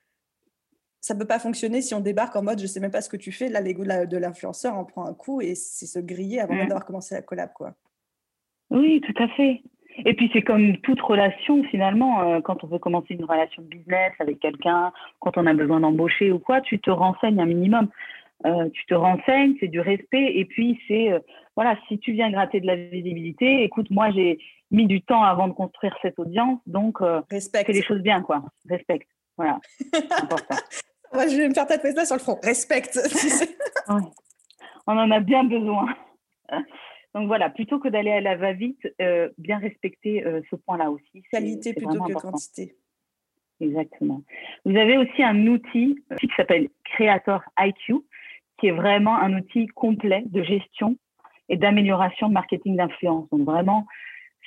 [1.04, 3.18] ça peut pas fonctionner si on débarque en mode je sais même pas ce que
[3.18, 3.50] tu fais.
[3.50, 7.14] Là, l'ego de l'influenceur en prend un coup et c'est se griller avant d'avoir commencé
[7.14, 7.74] la collab, quoi.
[8.70, 9.62] Oui, tout à fait.
[10.06, 13.68] Et puis c'est comme toute relation finalement, euh, quand on veut commencer une relation de
[13.68, 17.90] business avec quelqu'un, quand on a besoin d'embaucher ou quoi, tu te renseignes un minimum.
[18.46, 20.38] Euh, tu te renseignes, c'est du respect.
[20.38, 21.20] Et puis c'est euh,
[21.58, 24.40] voilà, si tu viens gratter de la visibilité, écoute, moi j'ai
[24.72, 28.42] mis du temps avant de construire cette audience, donc fais les choses bien, quoi.
[28.70, 29.10] Respecte.
[29.38, 29.60] Voilà.
[31.14, 32.40] je vais me faire tatouer ça sur le front.
[32.44, 33.00] Respecte.
[34.88, 35.88] On en a bien besoin.
[37.14, 41.24] Donc voilà, plutôt que d'aller à la va-vite, euh, bien respecter euh, ce point-là aussi.
[41.32, 42.76] Qualité plutôt que quantité.
[43.62, 44.24] Exactement.
[44.66, 47.98] Vous avez aussi un outil qui s'appelle Creator IQ,
[48.60, 50.98] qui est vraiment un outil complet de gestion
[51.50, 53.30] et d'amélioration de marketing d'influence.
[53.30, 53.86] Donc vraiment,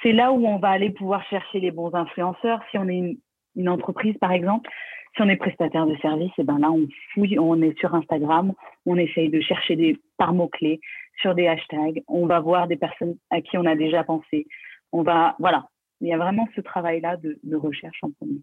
[0.02, 2.60] c'est là où on va aller pouvoir chercher les bons influenceurs.
[2.70, 3.18] Si on est une,
[3.54, 4.68] une entreprise, par exemple,
[5.16, 7.94] si on est prestataire de service, et eh ben là, on fouille, on est sur
[7.94, 8.52] Instagram,
[8.84, 10.80] on essaye de chercher des par mots-clés,
[11.20, 14.46] sur des hashtags, on va voir des personnes à qui on a déjà pensé.
[14.92, 15.68] On va, voilà,
[16.00, 18.40] il y a vraiment ce travail-là de, recherche en premier.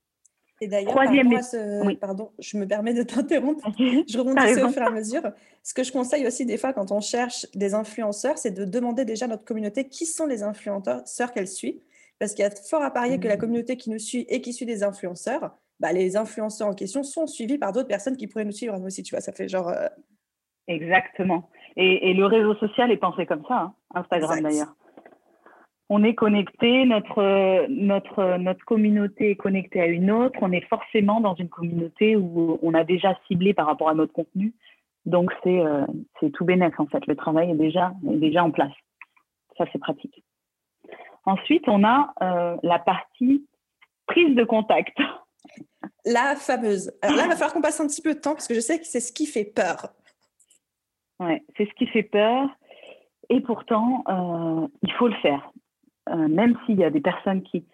[0.61, 0.95] Et d'ailleurs,
[1.85, 1.97] oui.
[1.97, 3.69] pardon, je me permets de t'interrompre.
[3.77, 5.23] je rebondis au fur et à mesure.
[5.61, 9.03] Ce que je conseille aussi des fois quand on cherche des influenceurs, c'est de demander
[9.03, 11.81] déjà à notre communauté qui sont les influenceurs qu'elle suit.
[12.17, 13.39] Parce qu'il y a fort à parier que la mmh.
[13.39, 17.27] communauté qui nous suit et qui suit des influenceurs, bah, les influenceurs en question sont
[17.27, 19.69] suivis par d'autres personnes qui pourraient nous suivre nous aussi, tu vois, ça fait genre...
[19.69, 19.87] Euh,
[20.67, 21.49] Exactement.
[21.75, 24.73] Et, le réseau social est pensé comme ça, hein, Instagram d'ailleurs.
[25.89, 31.19] On est connecté, notre, notre, notre communauté est connectée à une autre, on est forcément
[31.19, 34.53] dans une communauté où on a déjà ciblé par rapport à notre contenu
[35.05, 37.05] Donc, c'est tout bénéf, en fait.
[37.07, 38.71] Le travail est déjà, est déjà en place.
[39.57, 40.23] Ça, c'est pratique.
[41.25, 42.13] Ensuite, on a
[42.63, 43.45] la partie
[44.07, 44.97] prise de contact.
[46.05, 46.91] La fameuse.
[47.01, 48.59] Alors là, il va falloir qu'on passe un petit peu de temps parce que je
[48.59, 49.93] sais que c'est ce qui fait peur.
[51.19, 52.49] Ouais, c'est ce qui fait peur.
[53.29, 55.51] Et pourtant, euh, il faut le faire.
[56.09, 57.65] Euh, même s'il y a des personnes qui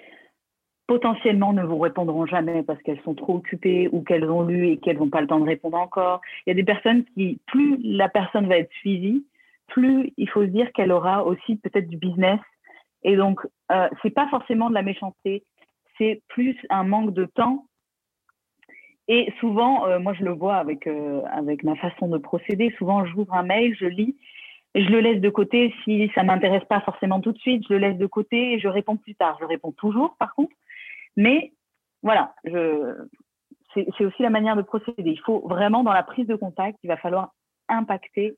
[0.87, 4.77] potentiellement ne vous répondront jamais parce qu'elles sont trop occupées ou qu'elles ont lu et
[4.77, 6.21] qu'elles n'ont pas le temps de répondre encore.
[6.45, 9.23] Il y a des personnes qui, plus la personne va être suivie,
[9.67, 12.39] plus il faut se dire qu'elle aura aussi peut-être du business.
[13.03, 13.39] Et donc,
[13.71, 15.43] euh, c'est pas forcément de la méchanceté,
[15.99, 17.67] c'est plus un manque de temps.
[19.11, 23.05] Et souvent, euh, moi je le vois avec, euh, avec ma façon de procéder, souvent
[23.05, 24.15] j'ouvre un mail, je lis,
[24.75, 27.79] je le laisse de côté si ça m'intéresse pas forcément tout de suite, je le
[27.79, 29.35] laisse de côté et je réponds plus tard.
[29.41, 30.53] Je réponds toujours par contre,
[31.17, 31.53] mais
[32.03, 32.35] voilà,
[33.73, 35.09] c'est aussi la manière de procéder.
[35.09, 37.33] Il faut vraiment dans la prise de contact, il va falloir
[37.67, 38.37] impacter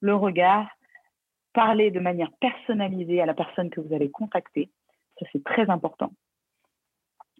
[0.00, 0.68] le regard,
[1.54, 4.70] parler de manière personnalisée à la personne que vous allez contacter.
[5.18, 6.12] Ça, c'est très important.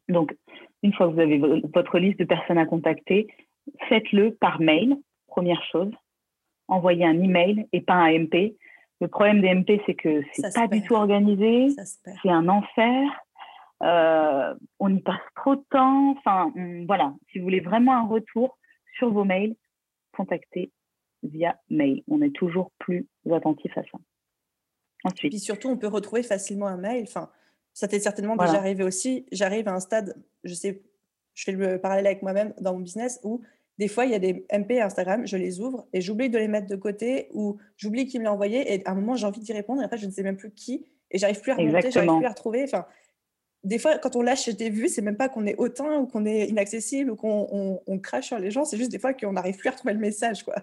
[0.09, 0.37] Donc,
[0.83, 3.29] une fois que vous avez votre liste de personnes à contacter,
[3.89, 5.93] faites-le par mail, première chose.
[6.69, 8.57] Envoyez un email et pas un MP.
[9.01, 11.69] Le problème des MP, c'est que c'est pas du tout organisé,
[12.23, 13.11] c'est un enfer.
[13.83, 16.13] Euh, on y passe trop de temps.
[16.13, 16.53] Enfin,
[16.87, 17.13] voilà.
[17.31, 18.57] Si vous voulez vraiment un retour
[18.97, 19.57] sur vos mails,
[20.17, 20.71] contactez
[21.23, 22.03] via mail.
[22.09, 23.99] On est toujours plus attentif à ça.
[25.05, 25.25] Ensuite.
[25.25, 27.05] Et puis surtout, on peut retrouver facilement un mail.
[27.07, 27.29] Enfin,
[27.75, 29.27] ça t'est certainement déjà arrivé aussi.
[29.33, 30.83] J'arrive à un stade, je sais,
[31.35, 33.43] je fais le parallèle avec moi-même dans mon business où
[33.79, 36.47] des fois, il y a des MP Instagram, je les ouvre et j'oublie de les
[36.47, 39.41] mettre de côté ou j'oublie qui me l'a envoyé et à un moment, j'ai envie
[39.41, 41.91] d'y répondre et après, je ne sais même plus qui et j'arrive plus à remonter,
[41.91, 42.63] j'arrive plus à retrouver.
[42.63, 42.87] Enfin,
[43.65, 46.25] des fois, quand on lâche des vues, c'est même pas qu'on est hautain ou qu'on
[46.25, 49.57] est inaccessible ou qu'on on, crache sur les gens, c'est juste des fois qu'on n'arrive
[49.57, 50.45] plus à retrouver le message.
[50.45, 50.55] quoi.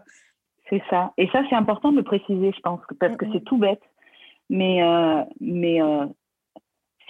[0.69, 1.11] C'est ça.
[1.17, 3.81] Et ça, c'est important de le préciser, je pense, parce que c'est tout bête.
[4.49, 6.05] Mais, euh, mais euh,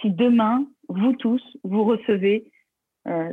[0.02, 2.44] si demain, vous tous, vous recevez
[3.08, 3.32] euh,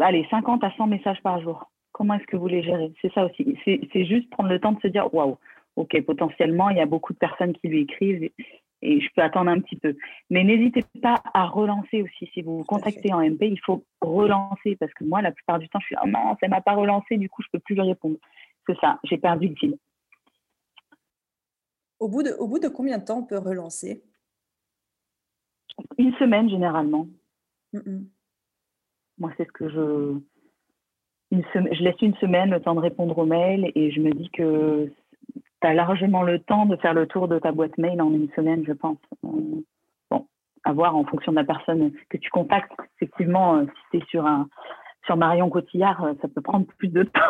[0.00, 2.92] allez, 50 à 100 messages par jour, comment est-ce que vous les gérez?
[3.02, 3.56] C'est ça aussi.
[3.64, 5.38] C'est juste prendre le temps de se dire waouh,
[5.76, 9.48] ok, potentiellement, il y a beaucoup de personnes qui lui écrivent et, je peux attendre
[9.48, 9.94] un petit peu.
[10.28, 12.28] Mais n'hésitez pas à relancer aussi.
[12.34, 15.68] Si vous vous contactez en MP, il faut relancer parce que moi, la plupart du
[15.68, 17.82] temps, je suis oh non, ça m'a pas relancé, du coup, je peux plus lui
[17.82, 18.16] répondre.
[18.66, 19.76] C'est ça, j'ai perdu le fil.
[22.00, 24.02] Au bout, de, au bout de combien de temps on peut relancer?
[25.98, 27.06] Une semaine généralement.
[29.18, 30.18] Moi, c'est ce que je.
[31.30, 34.28] Une Je laisse une semaine le temps de répondre aux mails et je me dis
[34.30, 34.90] que
[35.34, 38.30] tu as largement le temps de faire le tour de ta boîte mail en une
[38.32, 38.98] semaine, je pense.
[39.22, 40.26] Bon,
[40.64, 42.72] à voir en fonction de la personne que tu contactes.
[42.96, 44.48] Effectivement, euh, si tu es sur, un,
[45.06, 47.20] sur Marion Cotillard, euh, ça peut prendre plus de temps.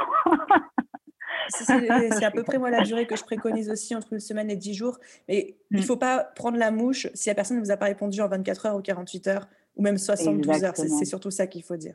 [1.53, 4.57] C'est à peu près moi la durée que je préconise aussi entre une semaine et
[4.57, 4.99] dix jours.
[5.29, 5.85] Mais il ne mm.
[5.85, 8.67] faut pas prendre la mouche si la personne ne vous a pas répondu en 24
[8.67, 10.77] heures ou 48 heures ou même 72 heures.
[10.77, 11.95] C'est surtout ça qu'il faut dire.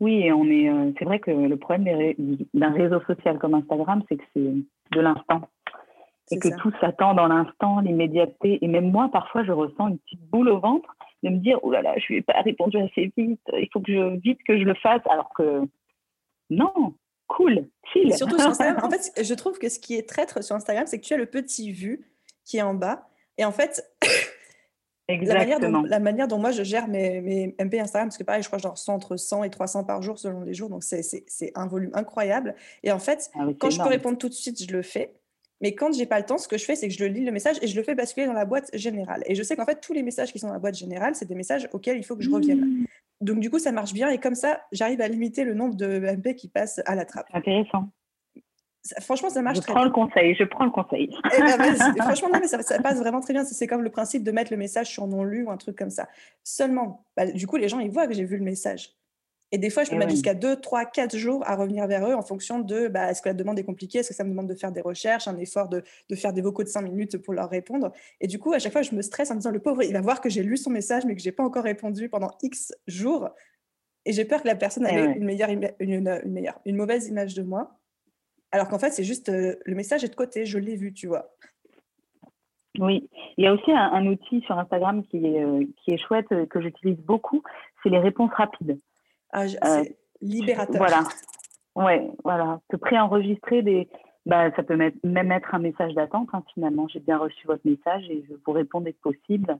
[0.00, 0.70] Oui, et on est.
[0.70, 2.14] Euh, c'est vrai que le problème
[2.54, 4.54] d'un réseau social comme Instagram, c'est que c'est
[4.92, 5.48] de l'instant.
[6.30, 8.62] Et que tout s'attend dans l'instant, l'immédiateté.
[8.62, 11.72] Et même moi, parfois, je ressens une petite boule au ventre de me dire, oh
[11.72, 14.58] là là, je lui ai pas répondu assez vite, il faut que je vite que
[14.58, 15.62] je le fasse, alors que
[16.50, 16.94] non,
[17.28, 18.14] cool, chill.
[18.16, 18.80] surtout sur Instagram.
[18.82, 21.18] En fait, je trouve que ce qui est traître sur Instagram, c'est que tu as
[21.18, 22.10] le petit vu
[22.44, 23.08] qui est en bas.
[23.36, 23.84] Et en fait,
[25.08, 28.24] la manière, dont, la manière, dont, moi je gère mes, mes, MP Instagram, parce que
[28.24, 30.82] pareil, je crois que je entre 100 et 300 par jour selon les jours, donc
[30.82, 32.54] c'est un volume incroyable.
[32.82, 35.17] Et en fait, ah quand je peux répondre tout de suite, je le fais.
[35.60, 37.24] Mais quand j'ai pas le temps, ce que je fais, c'est que je le lis
[37.24, 39.22] le message et je le fais basculer dans la boîte générale.
[39.26, 41.26] Et je sais qu'en fait, tous les messages qui sont dans la boîte générale, c'est
[41.26, 42.60] des messages auxquels il faut que je revienne.
[42.60, 42.86] Mmh.
[43.20, 44.08] Donc, du coup, ça marche bien.
[44.10, 47.26] Et comme ça, j'arrive à limiter le nombre de MP qui passent à la trappe.
[47.32, 47.88] Intéressant.
[49.00, 51.10] franchement, ça marche je prends le conseil, je prends le conseil.
[51.36, 53.44] Eh ben, franchement, non, mais ça, passe vraiment très bien.
[53.44, 55.90] C'est comme le principe de mettre le message sur non lu ou un truc comme
[55.90, 56.08] ça.
[56.44, 58.90] Seulement, bah, du coup, les gens, ils voient que j'ai vu le message.
[59.50, 62.14] Et des fois, je peux mettre jusqu'à 2, 3, 4 jours à revenir vers eux
[62.14, 64.48] en fonction de bah, est-ce que la demande est compliquée, est-ce que ça me demande
[64.48, 67.32] de faire des recherches, un effort de, de, faire des vocaux de 5 minutes pour
[67.32, 67.92] leur répondre.
[68.20, 69.92] Et du coup, à chaque fois, je me stresse en me disant le pauvre, il
[69.92, 72.30] va voir que j'ai lu son message mais que je n'ai pas encore répondu pendant
[72.42, 73.30] X jours.
[74.04, 77.34] Et j'ai peur que la personne ait une, meilleure, une, une, meilleure, une mauvaise image
[77.34, 77.78] de moi.
[78.52, 81.06] Alors qu'en fait, c'est juste euh, le message est de côté, je l'ai vu, tu
[81.06, 81.30] vois.
[82.78, 86.30] Oui, il y a aussi un, outil sur Instagram qui est, euh, qui est chouette,
[86.32, 87.42] euh, que j'utilise beaucoup,
[87.82, 88.78] c'est les réponses rapides.
[89.32, 90.76] Ah, c'est libérateur.
[90.76, 91.04] Voilà,
[91.74, 92.60] ouais, voilà.
[92.68, 93.88] Te préenregistrer des.
[94.26, 96.28] Bah, ça peut même être un message d'attente.
[96.32, 99.58] Hein, finalement, j'ai bien reçu votre message et je vous réponds dès que possible.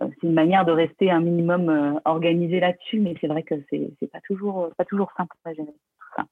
[0.00, 3.54] Euh, c'est une manière de rester un minimum euh, organisé là-dessus, mais c'est vrai que
[3.70, 6.24] c'est n'est pas toujours pas toujours simple à gérer tout ça.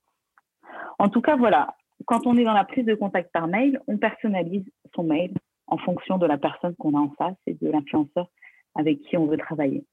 [0.99, 1.75] En tout cas, voilà.
[2.07, 5.33] quand on est dans la prise de contact par mail, on personnalise son mail
[5.67, 8.29] en fonction de la personne qu'on a en face et de l'influenceur
[8.75, 9.85] avec qui on veut travailler.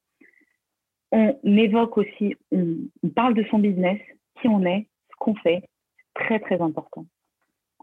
[1.11, 2.77] On évoque aussi, on,
[3.13, 3.99] parle de son business,
[4.39, 5.63] qui on est, ce qu'on fait,
[6.13, 7.05] très très important.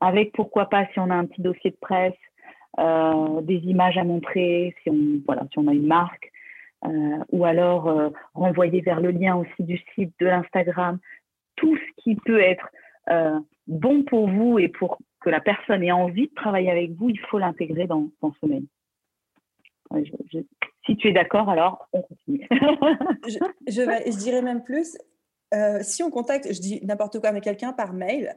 [0.00, 2.14] Avec pourquoi pas si on a un petit dossier de presse,
[2.78, 6.30] euh, des images à montrer, si on, voilà, si on a une marque,
[6.84, 10.98] euh, ou alors euh, renvoyer vers le lien aussi du site, de l'Instagram,
[11.56, 12.70] tout ce qui peut être
[13.66, 17.18] bon pour vous et pour que la personne ait envie de travailler avec vous, il
[17.20, 18.64] faut l'intégrer dans, dans ce mail.
[20.88, 22.48] Si tu es d'accord, alors on continue.
[23.28, 24.96] je, je, dirais même plus,
[25.82, 28.36] si on contacte, je dis n'importe quoi, mais quelqu'un par mail,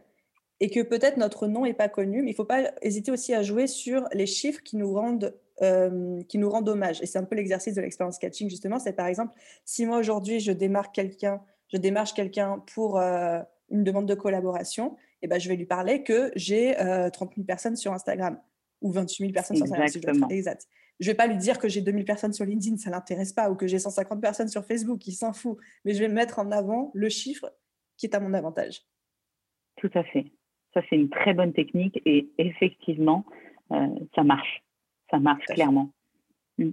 [0.62, 3.34] et que peut-être notre nom n'est pas connu, mais il ne faut pas hésiter aussi
[3.34, 7.02] à jouer sur les chiffres qui nous rendent, euh, qui nous rendent hommage.
[7.02, 8.78] Et c'est un peu l'exercice de l'expérience catching, justement.
[8.78, 9.34] C'est par exemple,
[9.66, 11.42] si moi aujourd'hui je démarque quelqu'un,
[11.74, 13.40] je démarche quelqu'un pour euh,
[13.72, 17.36] une demande de collaboration, et eh ben, je vais lui parler que j'ai 30 euh,
[17.36, 18.40] 000 personnes sur Instagram
[18.82, 20.28] ou 28 000 personnes sur Instagram.
[20.30, 20.68] exact.
[21.00, 23.50] Je ne vais pas lui dire que j'ai 2000 personnes sur LinkedIn, ça l'intéresse pas,
[23.50, 25.58] ou que j'ai 150 personnes sur Facebook, il s'en fout.
[25.86, 27.52] Mais je vais mettre en avant le chiffre
[27.98, 28.82] qui est à mon avantage.
[29.78, 30.26] Tout à fait.
[30.74, 33.26] Ça, c'est une très bonne technique et effectivement,
[33.72, 34.64] euh, ça marche.
[35.10, 35.92] Ça marche clairement.
[36.58, 36.70] Mm.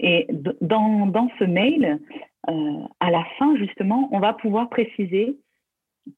[0.00, 0.26] Et
[0.60, 2.00] dans, dans, ce mail,
[2.48, 5.38] euh, à la fin, justement, on va pouvoir préciser,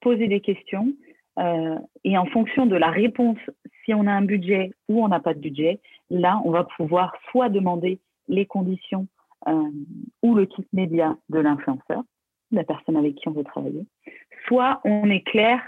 [0.00, 0.92] poser des questions
[1.38, 3.38] euh, et en fonction de la réponse,
[3.84, 7.14] si on a un budget ou on n'a pas de budget, là, on va pouvoir
[7.30, 9.06] soit demander les conditions
[10.22, 12.02] ou le kit média de l'influenceur,
[12.50, 13.86] la personne avec qui on veut travailler,
[14.48, 15.60] soit on est clair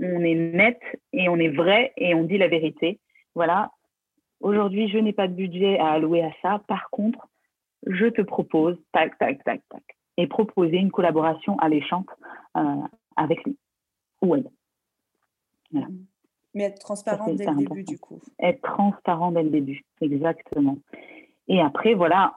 [0.00, 0.80] on est net
[1.12, 2.98] et on est vrai et on dit la vérité.
[3.34, 3.70] Voilà,
[4.40, 6.62] aujourd'hui, je n'ai pas de budget à allouer à ça.
[6.66, 7.28] Par contre,
[7.86, 9.82] je te propose, tac, tac, tac, tac,
[10.16, 12.08] et proposer une collaboration alléchante
[12.56, 12.76] euh,
[13.16, 13.56] avec lui
[14.22, 14.48] ou elle.
[16.54, 18.20] Mais être transparent dès le début, du coup.
[18.38, 20.76] Être transparent dès le début, exactement.
[21.48, 22.34] Et après, voilà,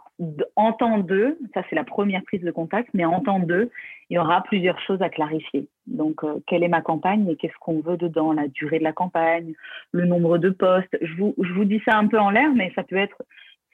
[0.56, 3.70] en temps 2, ça c'est la première prise de contact, mais en temps 2,
[4.10, 5.68] il y aura plusieurs choses à clarifier.
[5.88, 8.94] Donc, euh, quelle est ma campagne et qu'est-ce qu'on veut dedans, la durée de la
[8.94, 9.54] campagne,
[9.92, 10.98] le nombre de postes.
[11.02, 13.22] Je vous, je vous dis ça un peu en l'air, mais ça peut être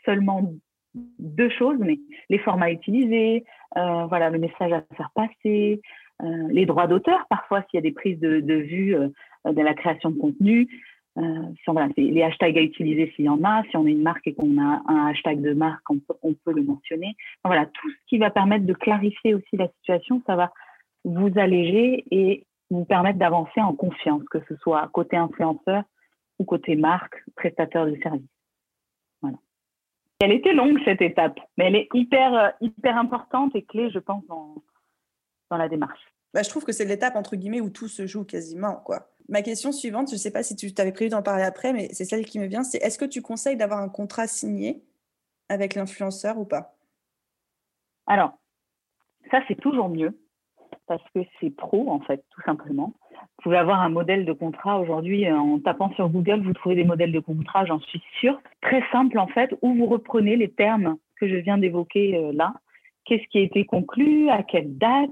[0.06, 0.52] seulement
[0.96, 3.46] deux choses, mais les formats utilisés,
[3.78, 5.82] euh, voilà, le message à faire passer,
[6.24, 8.96] euh, les droits d'auteur, parfois s'il y a des prises de, de vue
[9.46, 10.68] de la création de contenu,
[11.18, 14.34] euh, les hashtags à utiliser s'il y en a, si on est une marque et
[14.34, 17.16] qu'on a un hashtag de marque, on peut, on peut le mentionner.
[17.44, 20.54] voilà, tout ce qui va permettre de clarifier aussi la situation, ça va
[21.04, 25.84] vous alléger et vous permettre d'avancer en confiance, que ce soit côté influenceur
[26.40, 28.30] ou côté marque, prestataire de service.
[29.22, 29.38] Voilà.
[30.22, 34.00] Elle était longue cette étape, mais elle est hyper, euh, hyper importante et clé, je
[34.00, 34.56] pense, dans,
[35.50, 36.00] dans la démarche.
[36.34, 38.76] Bah, je trouve que c'est l'étape entre guillemets où tout se joue quasiment.
[38.78, 39.11] Quoi.
[39.30, 41.90] Ma question suivante, je ne sais pas si tu t'avais prévu d'en parler après, mais
[41.94, 44.84] c'est celle qui me vient, c'est est-ce que tu conseilles d'avoir un contrat signé
[45.50, 46.76] avec l'influenceur ou pas?
[48.08, 48.34] Alors,
[49.30, 50.18] ça c'est toujours mieux
[50.88, 52.94] parce que c'est pro en fait, tout simplement.
[53.12, 54.80] Vous pouvez avoir un modèle de contrat.
[54.80, 58.40] Aujourd'hui euh, en tapant sur Google, vous trouvez des modèles de contrat, j'en suis sûre,
[58.62, 62.54] très simple en fait, où vous reprenez les termes que je viens d'évoquer euh, là
[63.12, 65.10] qu'est-ce qui a été conclu, à quelle date,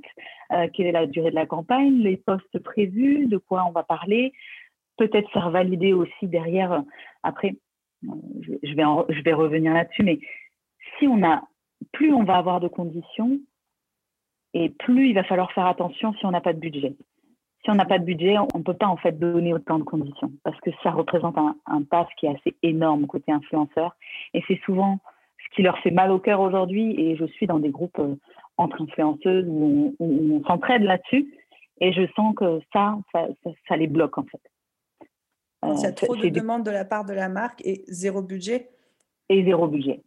[0.54, 3.84] euh, quelle est la durée de la campagne, les postes prévus, de quoi on va
[3.84, 4.32] parler,
[4.96, 6.72] peut-être faire valider aussi derrière.
[6.72, 6.82] Euh,
[7.24, 7.56] après,
[8.06, 8.14] euh,
[8.64, 10.20] je, vais je vais revenir là-dessus, mais
[10.98, 11.44] si on a,
[11.92, 13.38] plus on va avoir de conditions,
[14.54, 16.96] et plus il va falloir faire attention si on n'a pas de budget.
[17.66, 19.84] Si on n'a pas de budget, on ne peut pas en fait donner autant de
[19.84, 23.98] conditions parce que ça représente un, un taf qui est assez énorme côté influenceur
[24.34, 25.00] et c'est souvent
[25.56, 26.96] qui leur fait mal au cœur aujourd'hui.
[27.00, 28.16] Et je suis dans des groupes euh,
[28.58, 31.34] entre influenceuses où on, s'entraide là-dessus.
[31.82, 34.42] Et je sens que ça, ça, les bloque en fait.
[35.66, 38.22] Euh, il y a trop de demandes de la part de la marque et zéro
[38.22, 38.70] budget.
[39.30, 40.02] Et zéro budget.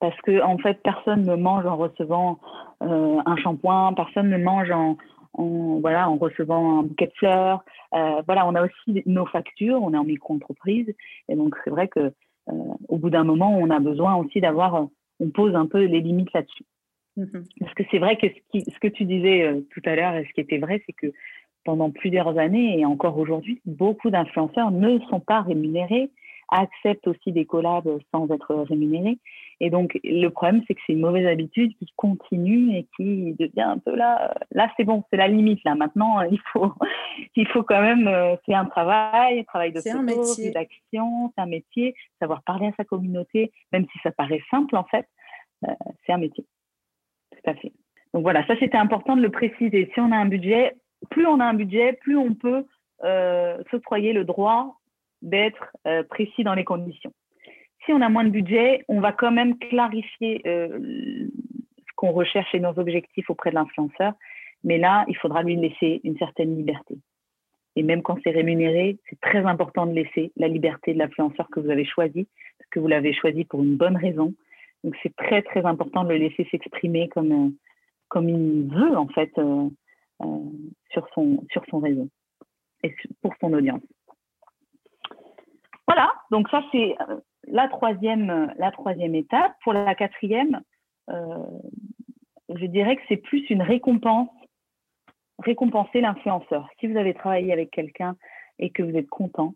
[0.00, 2.38] Parce que en fait, personne ne mange en recevant
[2.82, 4.96] euh, un shampoing, personne ne mange en,
[5.34, 7.64] voilà, en recevant un bouquet de fleurs.
[7.92, 10.94] voilà, on a aussi nos factures, on est en micro-entreprise.
[11.28, 12.12] Et donc, c'est vrai que
[12.50, 12.52] euh,
[12.88, 14.86] au bout d'un moment, on a besoin aussi d'avoir,
[15.20, 16.64] on pose un peu les limites là-dessus.
[17.16, 17.44] Mhm.
[17.60, 20.32] Parce que c'est vrai que ce, que tu disais euh, tout à l'heure et ce
[20.32, 21.12] qui était vrai, c'est que
[21.64, 26.10] pendant plusieurs années et encore aujourd'hui, beaucoup d'influenceurs ne sont pas rémunérés,
[26.50, 29.18] acceptent aussi des collabs sans être rémunérés.
[29.60, 33.62] Et donc, le problème, c'est que c'est une mauvaise habitude qui continue et qui devient
[33.62, 34.34] un peu là.
[34.52, 35.60] Là, c'est bon, c'est la limite.
[35.64, 36.72] Là, maintenant, il faut,
[37.36, 38.06] il faut quand même.
[38.06, 41.94] Euh, c'est un travail, un travail de photo, d'action, c'est un métier.
[42.20, 45.06] Savoir parler à sa communauté, même si ça paraît simple, en fait,
[45.66, 45.72] euh,
[46.06, 46.44] c'est un métier.
[47.32, 47.72] Tout à fait.
[48.14, 49.90] Donc voilà, ça c'était important de le préciser.
[49.92, 50.76] Si on a un budget,
[51.10, 52.64] plus on a un budget, plus on peut
[53.04, 54.78] euh, s'octroyer le droit
[55.22, 57.12] d'être euh, précis dans les conditions.
[57.84, 62.54] Si on a moins de budget, on va quand même clarifier euh, ce qu'on recherche
[62.54, 64.12] et nos objectifs auprès de l'influenceur.
[64.64, 66.98] Mais là, il faudra lui laisser une certaine liberté.
[67.76, 71.60] Et même quand c'est rémunéré, c'est très important de laisser la liberté de l'influenceur que
[71.60, 72.26] vous avez choisi,
[72.58, 74.34] parce que vous l'avez choisi pour une bonne raison.
[74.82, 77.50] Donc c'est très très important de le laisser s'exprimer comme euh,
[78.08, 79.30] comme il veut en fait
[80.90, 82.08] sur son sur son réseau
[82.82, 83.82] et pour son audience.
[85.88, 86.96] Voilà, donc ça c'est
[87.46, 89.54] la troisième la troisième étape.
[89.64, 90.60] Pour la quatrième,
[91.08, 94.28] je dirais que c'est plus une récompense
[95.38, 96.68] récompenser l'influenceur.
[96.78, 98.16] Si vous avez travaillé avec quelqu'un
[98.58, 99.54] et que vous êtes content,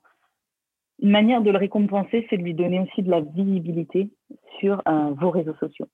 [1.01, 4.11] une manière de le récompenser, c'est de lui donner aussi de la visibilité
[4.61, 5.89] sur euh, vos réseaux sociaux.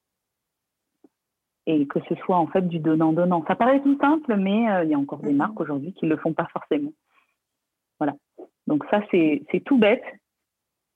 [1.66, 3.44] Et que ce soit en fait du donnant-donnant.
[3.46, 5.36] Ça paraît tout simple, mais euh, il y a encore des mhm.
[5.36, 6.92] marques aujourd'hui qui ne le font pas forcément.
[7.98, 8.14] Voilà.
[8.66, 10.04] Donc ça, c'est tout bête,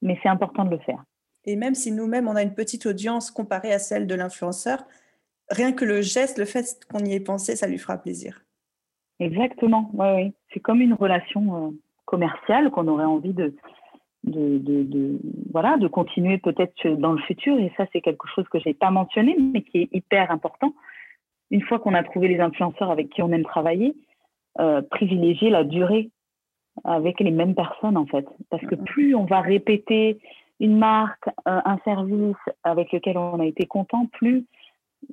[0.02, 1.02] mais c'est important de le faire.
[1.44, 4.84] Et même si nous-mêmes, on a une petite audience comparée à celle de l'influenceur,
[5.50, 8.44] rien que le geste, le fait qu'on y ait pensé, ça lui fera plaisir.
[9.18, 10.34] Exactement, oui, oui.
[10.52, 11.70] C'est comme une relation euh,
[12.04, 13.54] commerciale qu'on aurait envie de,
[14.24, 15.18] de, de,
[15.50, 17.58] voilà, de continuer peut-être dans le futur.
[17.58, 20.74] Et ça, c'est quelque chose que je n'ai pas mentionné, mais qui est hyper important.
[21.50, 23.94] Une fois qu'on a trouvé les influenceurs avec qui on aime travailler,
[24.58, 26.10] euh, privilégier la durée
[26.84, 28.26] avec les mêmes personnes, en fait.
[28.50, 30.20] Parce que plus on va répéter
[30.60, 34.46] une marque, un service avec lequel on a été content, plus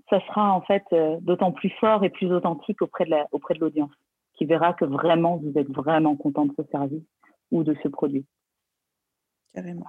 [0.10, 3.60] ça sera en fait euh, d'autant plus fort et plus authentique auprès de auprès de
[3.60, 3.92] l'audience,
[4.36, 7.04] qui verra que vraiment vous êtes vraiment content de ce service
[7.52, 8.26] ou de ce produit.
[9.54, 9.88] Carrément.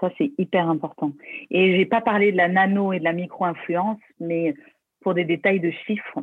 [0.00, 1.12] Ça, c'est hyper important.
[1.50, 4.54] Et j'ai pas parlé de la nano et de la micro-influence, mais
[5.00, 6.20] pour des détails de chiffres,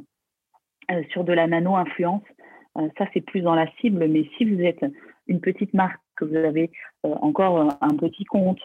[0.92, 2.41] euh, sur de la nano-influence, euh,
[2.76, 4.08] ça, c'est plus dans la cible.
[4.08, 4.86] Mais si vous êtes
[5.28, 6.72] une petite marque, que vous avez
[7.04, 8.60] encore un petit compte,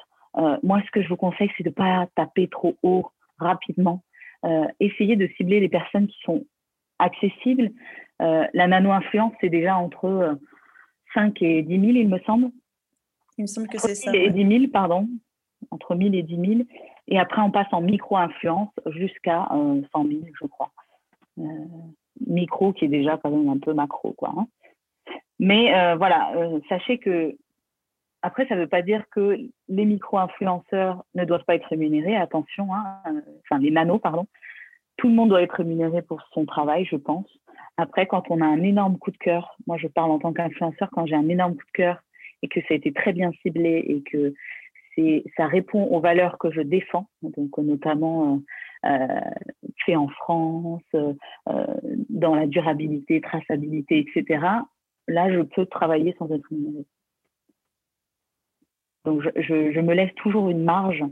[0.63, 4.03] moi, ce que je vous conseille, c'est de pas taper trop haut rapidement
[4.45, 6.45] euh, essayer de cibler les personnes qui sont
[6.99, 7.71] accessibles.
[8.23, 10.39] Euh, la nano-influence, c'est déjà entre
[11.15, 12.51] 5 euh, et 10 000, il me semble.
[13.39, 14.15] Il me semble que c'est ça.
[14.15, 15.09] Et 10 000, pardon.
[15.71, 16.61] Entre 1000 et 10 000.
[17.09, 20.09] Et après, on passe en micro-influence jusqu'à 100 000,
[20.41, 20.71] je crois.
[22.27, 24.33] Micro qui est déjà quand un peu macro, quoi.
[24.37, 24.47] Hein.
[25.39, 26.33] Mais voilà,
[26.69, 27.37] sachez que
[28.27, 29.39] après, ça ne veut pas dire que
[29.69, 32.17] les micro-influenceurs ne doivent pas être rémunérés.
[32.17, 34.27] Attention, hein, euh, enfin les nanos, pardon.
[34.97, 37.27] Tout le monde doit être rémunéré pour son travail, je pense.
[37.77, 40.89] Après, quand on a un énorme coup de cœur, moi je parle en tant qu'influenceur,
[40.91, 42.03] quand j'ai un énorme coup de cœur
[42.43, 44.35] et que ça a été très bien ciblé et que
[45.37, 48.43] ça répond aux valeurs que je défends, donc notamment
[48.85, 49.21] euh, euh,
[49.87, 50.83] fait en France,
[51.47, 54.47] dans la durabilité, traçabilité, etc.
[55.09, 56.49] Là, je peux travailler sans être.
[59.05, 61.05] Donc, je, me laisse toujours une marge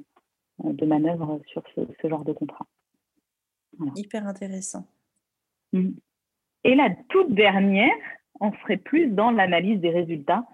[0.65, 2.67] euh, de manœuvre sur ce, genre de contrat.
[3.97, 4.87] Hyper intéressant.
[5.73, 5.91] Mmh.
[6.65, 7.95] Et la toute dernière,
[8.41, 10.45] on serait plus dans l'analyse des résultats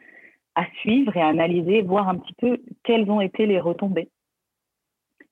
[0.55, 4.11] à suivre et à analyser, voir un petit peu quelles ont été les retombées.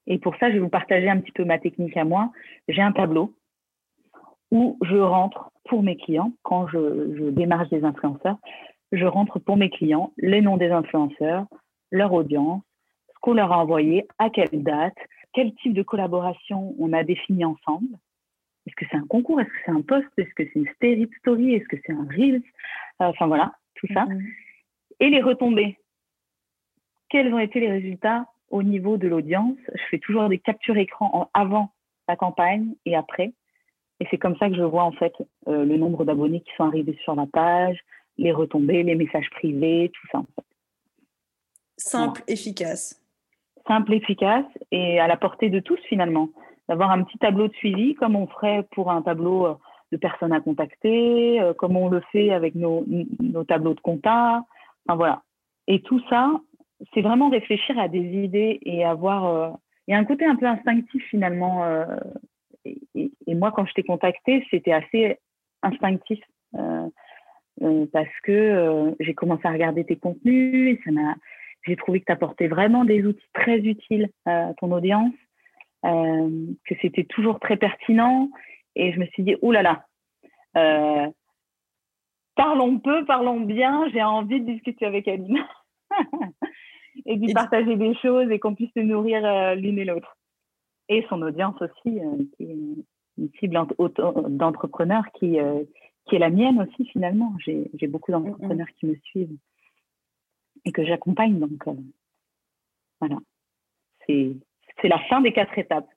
[0.09, 2.33] Et pour ça, je vais vous partager un petit peu ma technique à moi.
[2.67, 3.35] J'ai un tableau
[4.51, 8.39] où je rentre pour mes clients, quand je, je démarche des influenceurs,
[8.91, 11.47] je rentre pour mes clients les noms des influenceurs,
[11.91, 12.63] leur audience,
[13.09, 14.97] ce qu'on leur a envoyé, à quelle date,
[15.35, 17.99] quel type de collaboration on a défini ensemble.
[18.67, 19.41] Est-ce que c'est un concours?
[19.43, 20.07] Est-ce que c'est un post?
[20.17, 22.43] Est-ce que c'est une story Est-ce que c'est un Reels
[22.99, 24.07] Enfin voilà, tout ça.
[24.07, 24.33] Mm-hmm.
[25.01, 25.79] Et les retombées.
[27.11, 31.31] Quels ont été les résultats au niveau de l'audience Je fais toujours des captures écran
[31.35, 31.71] avant
[32.09, 33.33] la campagne et après.
[34.01, 35.13] Et c'est comme ça que je vois en fait
[35.49, 37.79] euh, le nombre d'abonnés qui sont arrivés sur la page,
[38.17, 40.45] les retombées, les messages privés, tout ça en fait.
[41.77, 43.01] Simple, efficace.
[43.67, 46.29] Simple, efficace et à la portée de tous finalement.
[46.69, 49.55] D'avoir un petit tableau de suivi comme on ferait pour un tableau euh,
[49.93, 52.85] de personnes à contacter, euh, comme on le fait avec nos,
[53.47, 54.45] tableaux de compta.
[54.87, 55.23] Enfin voilà.
[55.67, 56.33] Et tout ça,
[56.95, 59.27] c'est vraiment réfléchir à des idées et avoir.
[59.27, 59.51] Euh,
[59.89, 61.65] y a un côté un peu instinctif finalement.
[62.67, 65.17] et, moi, quand je t'ai contacté, c'était assez
[65.63, 66.21] instinctif.
[67.93, 70.91] parce que j'ai commencé à regarder tes contenus et ça
[71.69, 75.13] j'ai trouvé que tu apportais vraiment des outils très utiles à ton audience,
[75.85, 78.31] euh, que c'était toujours très pertinent.
[78.75, 79.87] Et je me suis dit, oh là là,
[80.57, 81.11] euh,
[82.35, 85.45] parlons peu, parlons bien, j'ai envie de discuter avec Aline.
[87.07, 90.17] et d'y partager des choses et qu'on puisse se nourrir euh, l'une et l'autre.
[90.89, 92.01] Et son audience aussi,
[92.37, 92.57] qui est
[93.19, 93.59] une cible
[94.31, 95.37] d'entrepreneurs qui,
[96.07, 97.35] qui est la mienne aussi finalement.
[97.45, 99.37] J'ai beaucoup d'entrepreneurs qui me suivent
[100.65, 101.39] et que j'accompagne.
[101.39, 101.63] Donc
[103.01, 103.19] voilà,
[104.07, 105.89] c'est la fin des quatre étapes.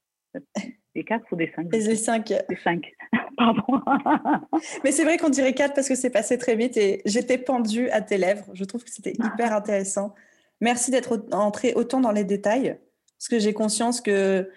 [0.96, 2.34] Des quatre ou des cinq Les cinq.
[2.50, 2.94] Des cinq.
[3.38, 3.64] Pardon.
[4.84, 7.90] Mais c'est vrai qu'on dirait quatre parce que c'est passé très vite et j'étais pendue
[7.90, 8.46] à tes lèvres.
[8.54, 10.14] Je trouve que c'était hyper intéressant.
[10.62, 12.80] Merci d'être entré autant dans les détails
[13.18, 14.50] parce que j'ai conscience que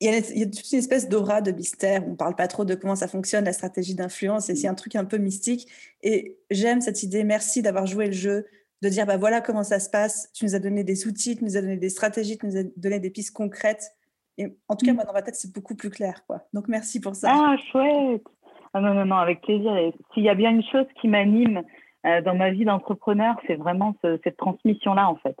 [0.00, 2.04] il y, a, il y, a, toute une espèce d'aura de mystère.
[2.06, 4.74] On ne parle pas trop de comment ça fonctionne, la stratégie d'influence, et c'est un
[4.74, 5.68] truc un peu mystique.
[6.02, 7.22] Et j'aime cette idée.
[7.22, 8.46] Merci d'avoir joué le jeu,
[8.82, 10.30] de dire bah voilà comment ça se passe.
[10.34, 12.64] Tu nous as donné des outils, tu nous as donné des stratégies, tu nous as
[12.76, 13.92] donné des pistes concrètes.
[14.36, 14.96] Et en tout cas, mm.
[14.96, 16.24] moi, dans ma tête, c'est beaucoup plus clair.
[16.26, 16.46] Quoi.
[16.52, 17.30] Donc, merci pour ça.
[17.32, 18.24] Ah, chouette.
[18.72, 19.72] Ah, non, non, non, avec plaisir.
[20.12, 21.62] S'il y a bien une chose qui m'anime
[22.04, 25.36] dans ma vie d'entrepreneur, c'est vraiment cette transmission-là, en fait.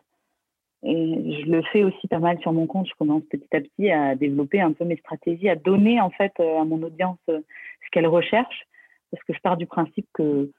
[0.82, 2.86] Et je le fais aussi pas mal sur mon compte.
[2.86, 6.32] Je commence petit à petit à développer un peu mes stratégies, à donner, en fait,
[6.40, 7.40] euh, à mon audience euh,
[7.84, 8.66] ce qu'elle recherche.
[9.10, 10.50] Parce que je pars du principe que,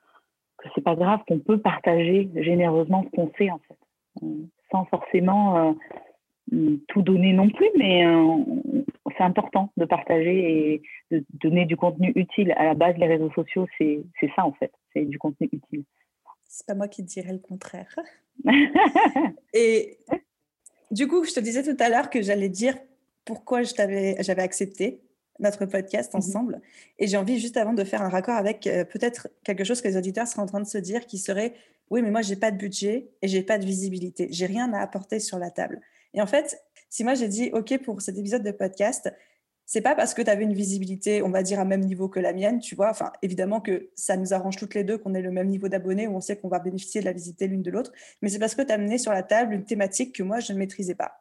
[0.57, 3.77] que c'est pas grave, qu'on peut partager généreusement ce qu'on sait, en fait.
[4.71, 5.75] Sans forcément
[6.87, 8.37] tout donner non plus, mais euh,
[9.17, 10.81] c'est important de partager et
[11.11, 12.53] de donner du contenu utile.
[12.57, 14.03] À la base, les réseaux sociaux, c'est
[14.35, 15.83] ça en fait, c'est du contenu utile.
[16.55, 17.93] C'est pas moi qui dirais le contraire.
[19.53, 19.99] et
[20.89, 22.77] du coup, je te disais tout à l'heure que j'allais dire
[23.25, 25.01] pourquoi j'avais accepté
[25.39, 26.17] notre podcast mhm.
[26.17, 26.61] ensemble.
[26.97, 29.89] Et j'ai envie, juste avant de faire un raccord avec euh, peut-être quelque chose que
[29.89, 31.55] les auditeurs seraient en train de se dire, qui serait,
[31.89, 34.29] oui, mais moi, j'ai pas de budget et j'ai pas de visibilité.
[34.31, 35.81] J'ai rien à apporter sur la table.
[36.13, 39.13] Et en fait, si moi j'ai dit OK pour cet épisode de podcast,
[39.65, 42.19] c'est pas parce que tu avais une visibilité, on va dire, à même niveau que
[42.19, 42.89] la mienne, tu vois.
[42.89, 46.07] Enfin, évidemment que ça nous arrange toutes les deux qu'on ait le même niveau d'abonnés,
[46.07, 47.91] où on sait qu'on va bénéficier de la visiter l'une de l'autre.
[48.21, 50.53] Mais c'est parce que tu as amené sur la table une thématique que moi, je
[50.53, 51.19] ne maîtrisais pas.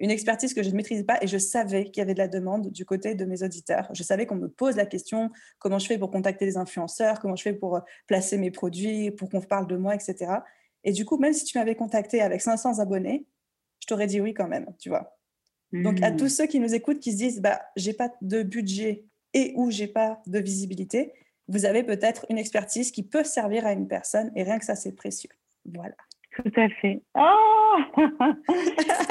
[0.00, 2.26] Une expertise que je ne maîtrisais pas et je savais qu'il y avait de la
[2.26, 3.88] demande du côté de mes auditeurs.
[3.92, 5.30] Je savais qu'on me pose la question
[5.60, 9.12] comment je fais pour contacter les influenceurs, comment je fais pour euh, placer mes produits,
[9.12, 10.32] pour qu'on parle de moi, etc.
[10.82, 13.24] Et du coup, même si tu m'avais contacté avec 500 abonnés,
[13.78, 15.16] je t'aurais dit oui quand même, tu vois.
[15.82, 16.28] Donc, à tous hmm.
[16.28, 19.88] ceux qui nous écoutent, qui se disent, bah, j'ai pas de budget et ou j'ai
[19.88, 21.12] pas de visibilité,
[21.48, 24.76] vous avez peut-être une expertise qui peut servir à une personne et rien que ça,
[24.76, 25.30] c'est précieux.
[25.64, 25.94] Voilà.
[26.36, 27.00] Tout à fait.
[27.14, 27.76] Oh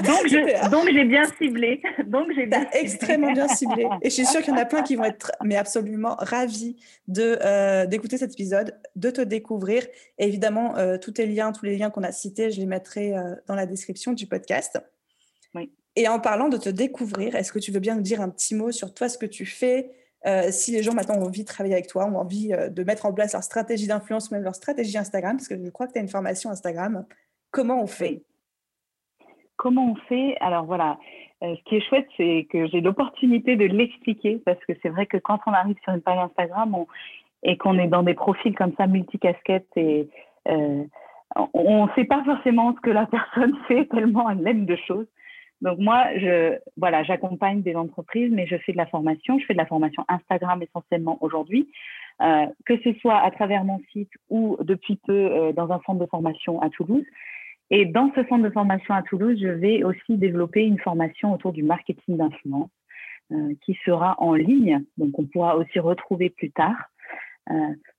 [0.03, 1.81] donc, j'ai bien ciblé.
[2.05, 3.87] Donc j'ai extrêmement bien ciblé.
[4.01, 6.75] Et je suis sûre qu'il y en a plein qui vont être mais absolument ravis
[7.07, 9.85] de euh, d'écouter cet épisode, de te découvrir.
[10.17, 13.15] Et évidemment, euh, tous les liens, tous les liens qu'on a cités, je les mettrai
[13.15, 14.79] euh, dans la description du podcast.
[15.55, 15.71] Oui.
[15.95, 18.55] Et en parlant de te découvrir, est-ce que tu veux bien nous dire un petit
[18.55, 19.91] mot sur toi, ce que tu fais
[20.51, 23.13] si les gens maintenant ont envie de travailler avec toi, ont envie de mettre en
[23.13, 26.01] place leur stratégie d'influence, même leur stratégie Instagram, parce que je crois que tu as
[26.01, 27.05] une formation Instagram,
[27.51, 28.23] comment on fait?
[29.57, 30.37] Comment on fait?
[30.39, 30.97] Alors voilà,
[31.41, 35.17] ce qui est chouette, c'est que j'ai l'opportunité de l'expliquer, parce que c'est vrai que
[35.17, 36.73] quand on arrive sur une page Instagram
[37.43, 40.07] et qu'on est dans des profils comme ça, multicasquettes, et
[40.45, 45.07] on ne sait pas forcément ce que la personne fait tellement elle aime de choses.
[45.63, 49.39] Donc moi, je, voilà, j'accompagne des entreprises, mais je fais de la formation.
[49.39, 51.69] Je fais de la formation Instagram essentiellement aujourd'hui,
[52.21, 56.01] euh, que ce soit à travers mon site ou depuis peu euh, dans un centre
[56.01, 57.05] de formation à Toulouse.
[57.69, 61.53] Et dans ce centre de formation à Toulouse, je vais aussi développer une formation autour
[61.53, 62.69] du marketing d'influence
[63.31, 64.83] euh, qui sera en ligne.
[64.97, 66.75] Donc on pourra aussi retrouver plus tard.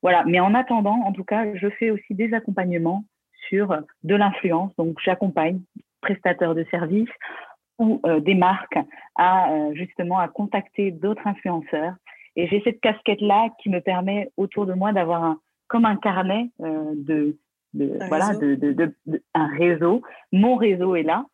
[0.03, 0.23] voilà.
[0.27, 3.05] Mais en attendant, en tout cas, je fais aussi des accompagnements
[3.49, 4.77] sur de l'influence.
[4.77, 5.61] Donc j'accompagne
[6.03, 7.09] prestataires de services
[7.79, 8.79] ou euh, des marques
[9.17, 11.95] à euh, justement à contacter d'autres influenceurs.
[12.37, 15.37] Et j'ai cette casquette-là qui me permet autour de moi d'avoir
[15.69, 17.37] comme un carnet euh, de,
[17.75, 18.95] de voilà de, de,
[19.35, 20.03] un réseau.
[20.33, 21.27] Mon réseau est là.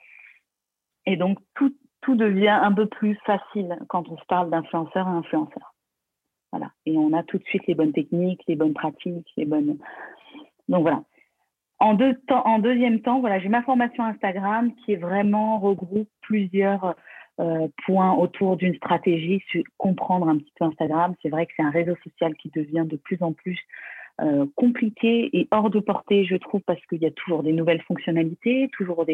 [1.06, 5.10] Et donc tout, tout devient un peu plus facile quand on se parle d'influenceur à
[5.10, 5.74] influenceur.
[6.52, 6.70] Voilà.
[6.84, 9.78] Et on a tout de suite les bonnes techniques, les bonnes pratiques, les bonnes.
[10.68, 11.02] Donc voilà.
[11.80, 16.08] En, deux temps, en deuxième temps, voilà, j'ai ma formation Instagram qui est vraiment regroupe
[16.20, 16.94] plusieurs
[17.40, 19.42] euh, points autour d'une stratégie,
[19.78, 21.14] comprendre un petit peu Instagram.
[21.22, 23.58] C'est vrai que c'est un réseau social qui devient de plus en plus
[24.20, 27.80] euh, compliqué et hors de portée, je trouve, parce qu'il y a toujours des nouvelles
[27.80, 29.06] fonctionnalités, toujours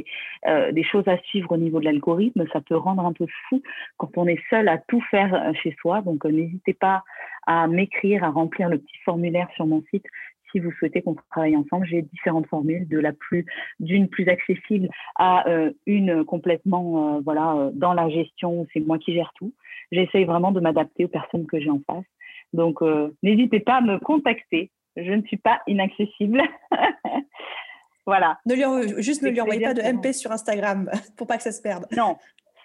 [0.48, 2.46] euh, des choses à suivre au niveau de l'algorithme.
[2.52, 3.62] Ça peut rendre un peu fou
[3.96, 6.00] quand on est seul à tout faire chez soi.
[6.00, 7.04] Donc, n'hésitez pas
[7.46, 10.06] à m'écrire, à remplir le petit formulaire sur mon site
[10.50, 13.46] si vous souhaitez qu'on travaille ensemble, j'ai différentes formules, de la plus
[13.80, 18.98] d'une plus accessible à euh, une complètement euh, voilà euh, dans la gestion, c'est moi
[18.98, 19.52] qui gère tout.
[19.92, 22.04] J'essaye vraiment de m'adapter aux personnes que j'ai en face.
[22.52, 22.80] Donc
[23.22, 24.70] n'hésitez pas à me contacter.
[24.96, 26.42] Je ne suis pas inaccessible.
[28.06, 28.38] voilà.
[28.46, 31.52] Ne lui juste ne lui envoyez pas de MP sur Instagram pour pas que ça
[31.52, 31.86] se perde.
[31.94, 32.16] Non,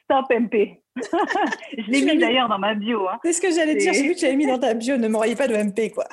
[0.03, 0.81] stop MP.
[1.77, 3.07] je l'ai mis, d'ailleurs dans ma bio.
[3.07, 3.19] Hein.
[3.23, 5.07] C'est ce que j'allais dire, j'ai vu que tu l'avais mis dans ta bio, ne
[5.07, 6.05] m'envoyez pas de MP, quoi.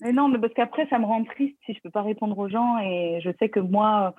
[0.00, 2.48] Mais non, mais parce qu'après, ça me rend triste si je peux pas répondre aux
[2.48, 2.78] gens.
[2.78, 4.14] Et je sais que moi,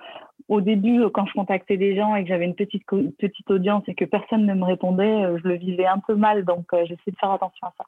[0.48, 3.94] au début, quand je contactais des gens et que j'avais une petite, petite audience et
[3.94, 6.44] que personne ne me répondait, euh, je le vivais un peu mal.
[6.44, 7.84] Donc, euh, j'essaie de faire attention à ça.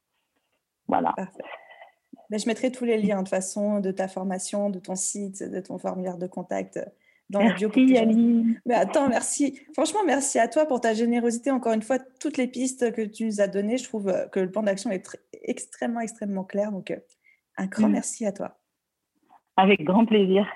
[0.88, 1.14] Voilà.
[2.30, 5.60] Mais je mettrai tous les liens de façon de ta formation, de ton site, de
[5.60, 6.80] ton formulaire de contact
[7.30, 8.44] dans merci, la bio.
[8.66, 9.60] Mais attends, merci.
[9.72, 11.50] Franchement, merci à toi pour ta générosité.
[11.50, 14.50] Encore une fois, toutes les pistes que tu nous as données, je trouve que le
[14.50, 15.06] plan d'action est
[15.42, 16.70] extrêmement, extrêmement clair.
[16.72, 16.96] Donc, euh,
[17.56, 17.92] un grand mm.
[17.92, 18.56] merci à toi.
[19.56, 20.46] Avec grand plaisir.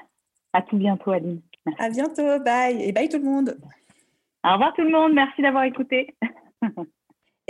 [0.53, 1.41] À tout bientôt, Aline.
[1.79, 2.39] À bientôt.
[2.41, 2.83] Bye.
[2.83, 3.59] Et bye tout le monde.
[4.45, 5.13] Au revoir tout le monde.
[5.13, 6.15] Merci d'avoir écouté.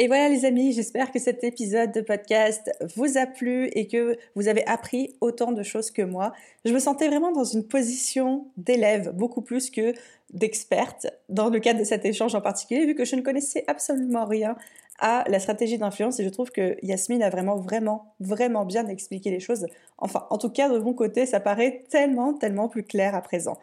[0.00, 4.16] Et voilà les amis, j'espère que cet épisode de podcast vous a plu et que
[4.36, 6.32] vous avez appris autant de choses que moi.
[6.64, 9.94] Je me sentais vraiment dans une position d'élève, beaucoup plus que
[10.32, 14.24] d'experte dans le cadre de cet échange en particulier, vu que je ne connaissais absolument
[14.24, 14.56] rien
[14.98, 19.30] à la stratégie d'influence et je trouve que Yasmine a vraiment, vraiment, vraiment bien expliqué
[19.30, 19.66] les choses.
[19.96, 23.58] Enfin, en tout cas, de mon côté, ça paraît tellement, tellement plus clair à présent.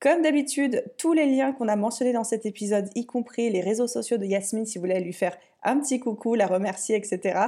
[0.00, 3.86] Comme d'habitude, tous les liens qu'on a mentionnés dans cet épisode, y compris les réseaux
[3.86, 7.38] sociaux de Yasmine, si vous voulez lui faire un petit coucou, la remercier, etc.,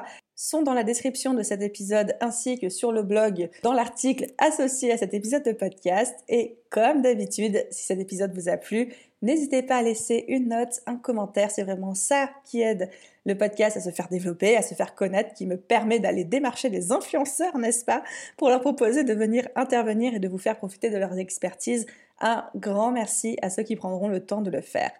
[0.42, 4.90] sont dans la description de cet épisode ainsi que sur le blog dans l'article associé
[4.90, 6.16] à cet épisode de podcast.
[6.28, 10.80] Et comme d'habitude, si cet épisode vous a plu, n'hésitez pas à laisser une note,
[10.86, 11.52] un commentaire.
[11.52, 12.90] C'est vraiment ça qui aide
[13.24, 16.70] le podcast à se faire développer, à se faire connaître, qui me permet d'aller démarcher
[16.70, 18.02] des influenceurs, n'est-ce pas,
[18.36, 21.86] pour leur proposer de venir intervenir et de vous faire profiter de leur expertise
[22.20, 24.90] un grand merci à ceux qui prendront le temps de le faire.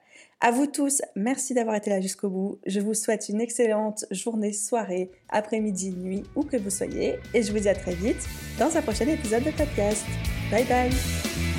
[0.45, 2.59] À vous tous, merci d'avoir été là jusqu'au bout.
[2.67, 7.15] Je vous souhaite une excellente journée, soirée, après-midi, nuit, où que vous soyez.
[7.33, 8.27] Et je vous dis à très vite
[8.59, 10.05] dans un prochain épisode de podcast.
[10.51, 11.52] Bye bye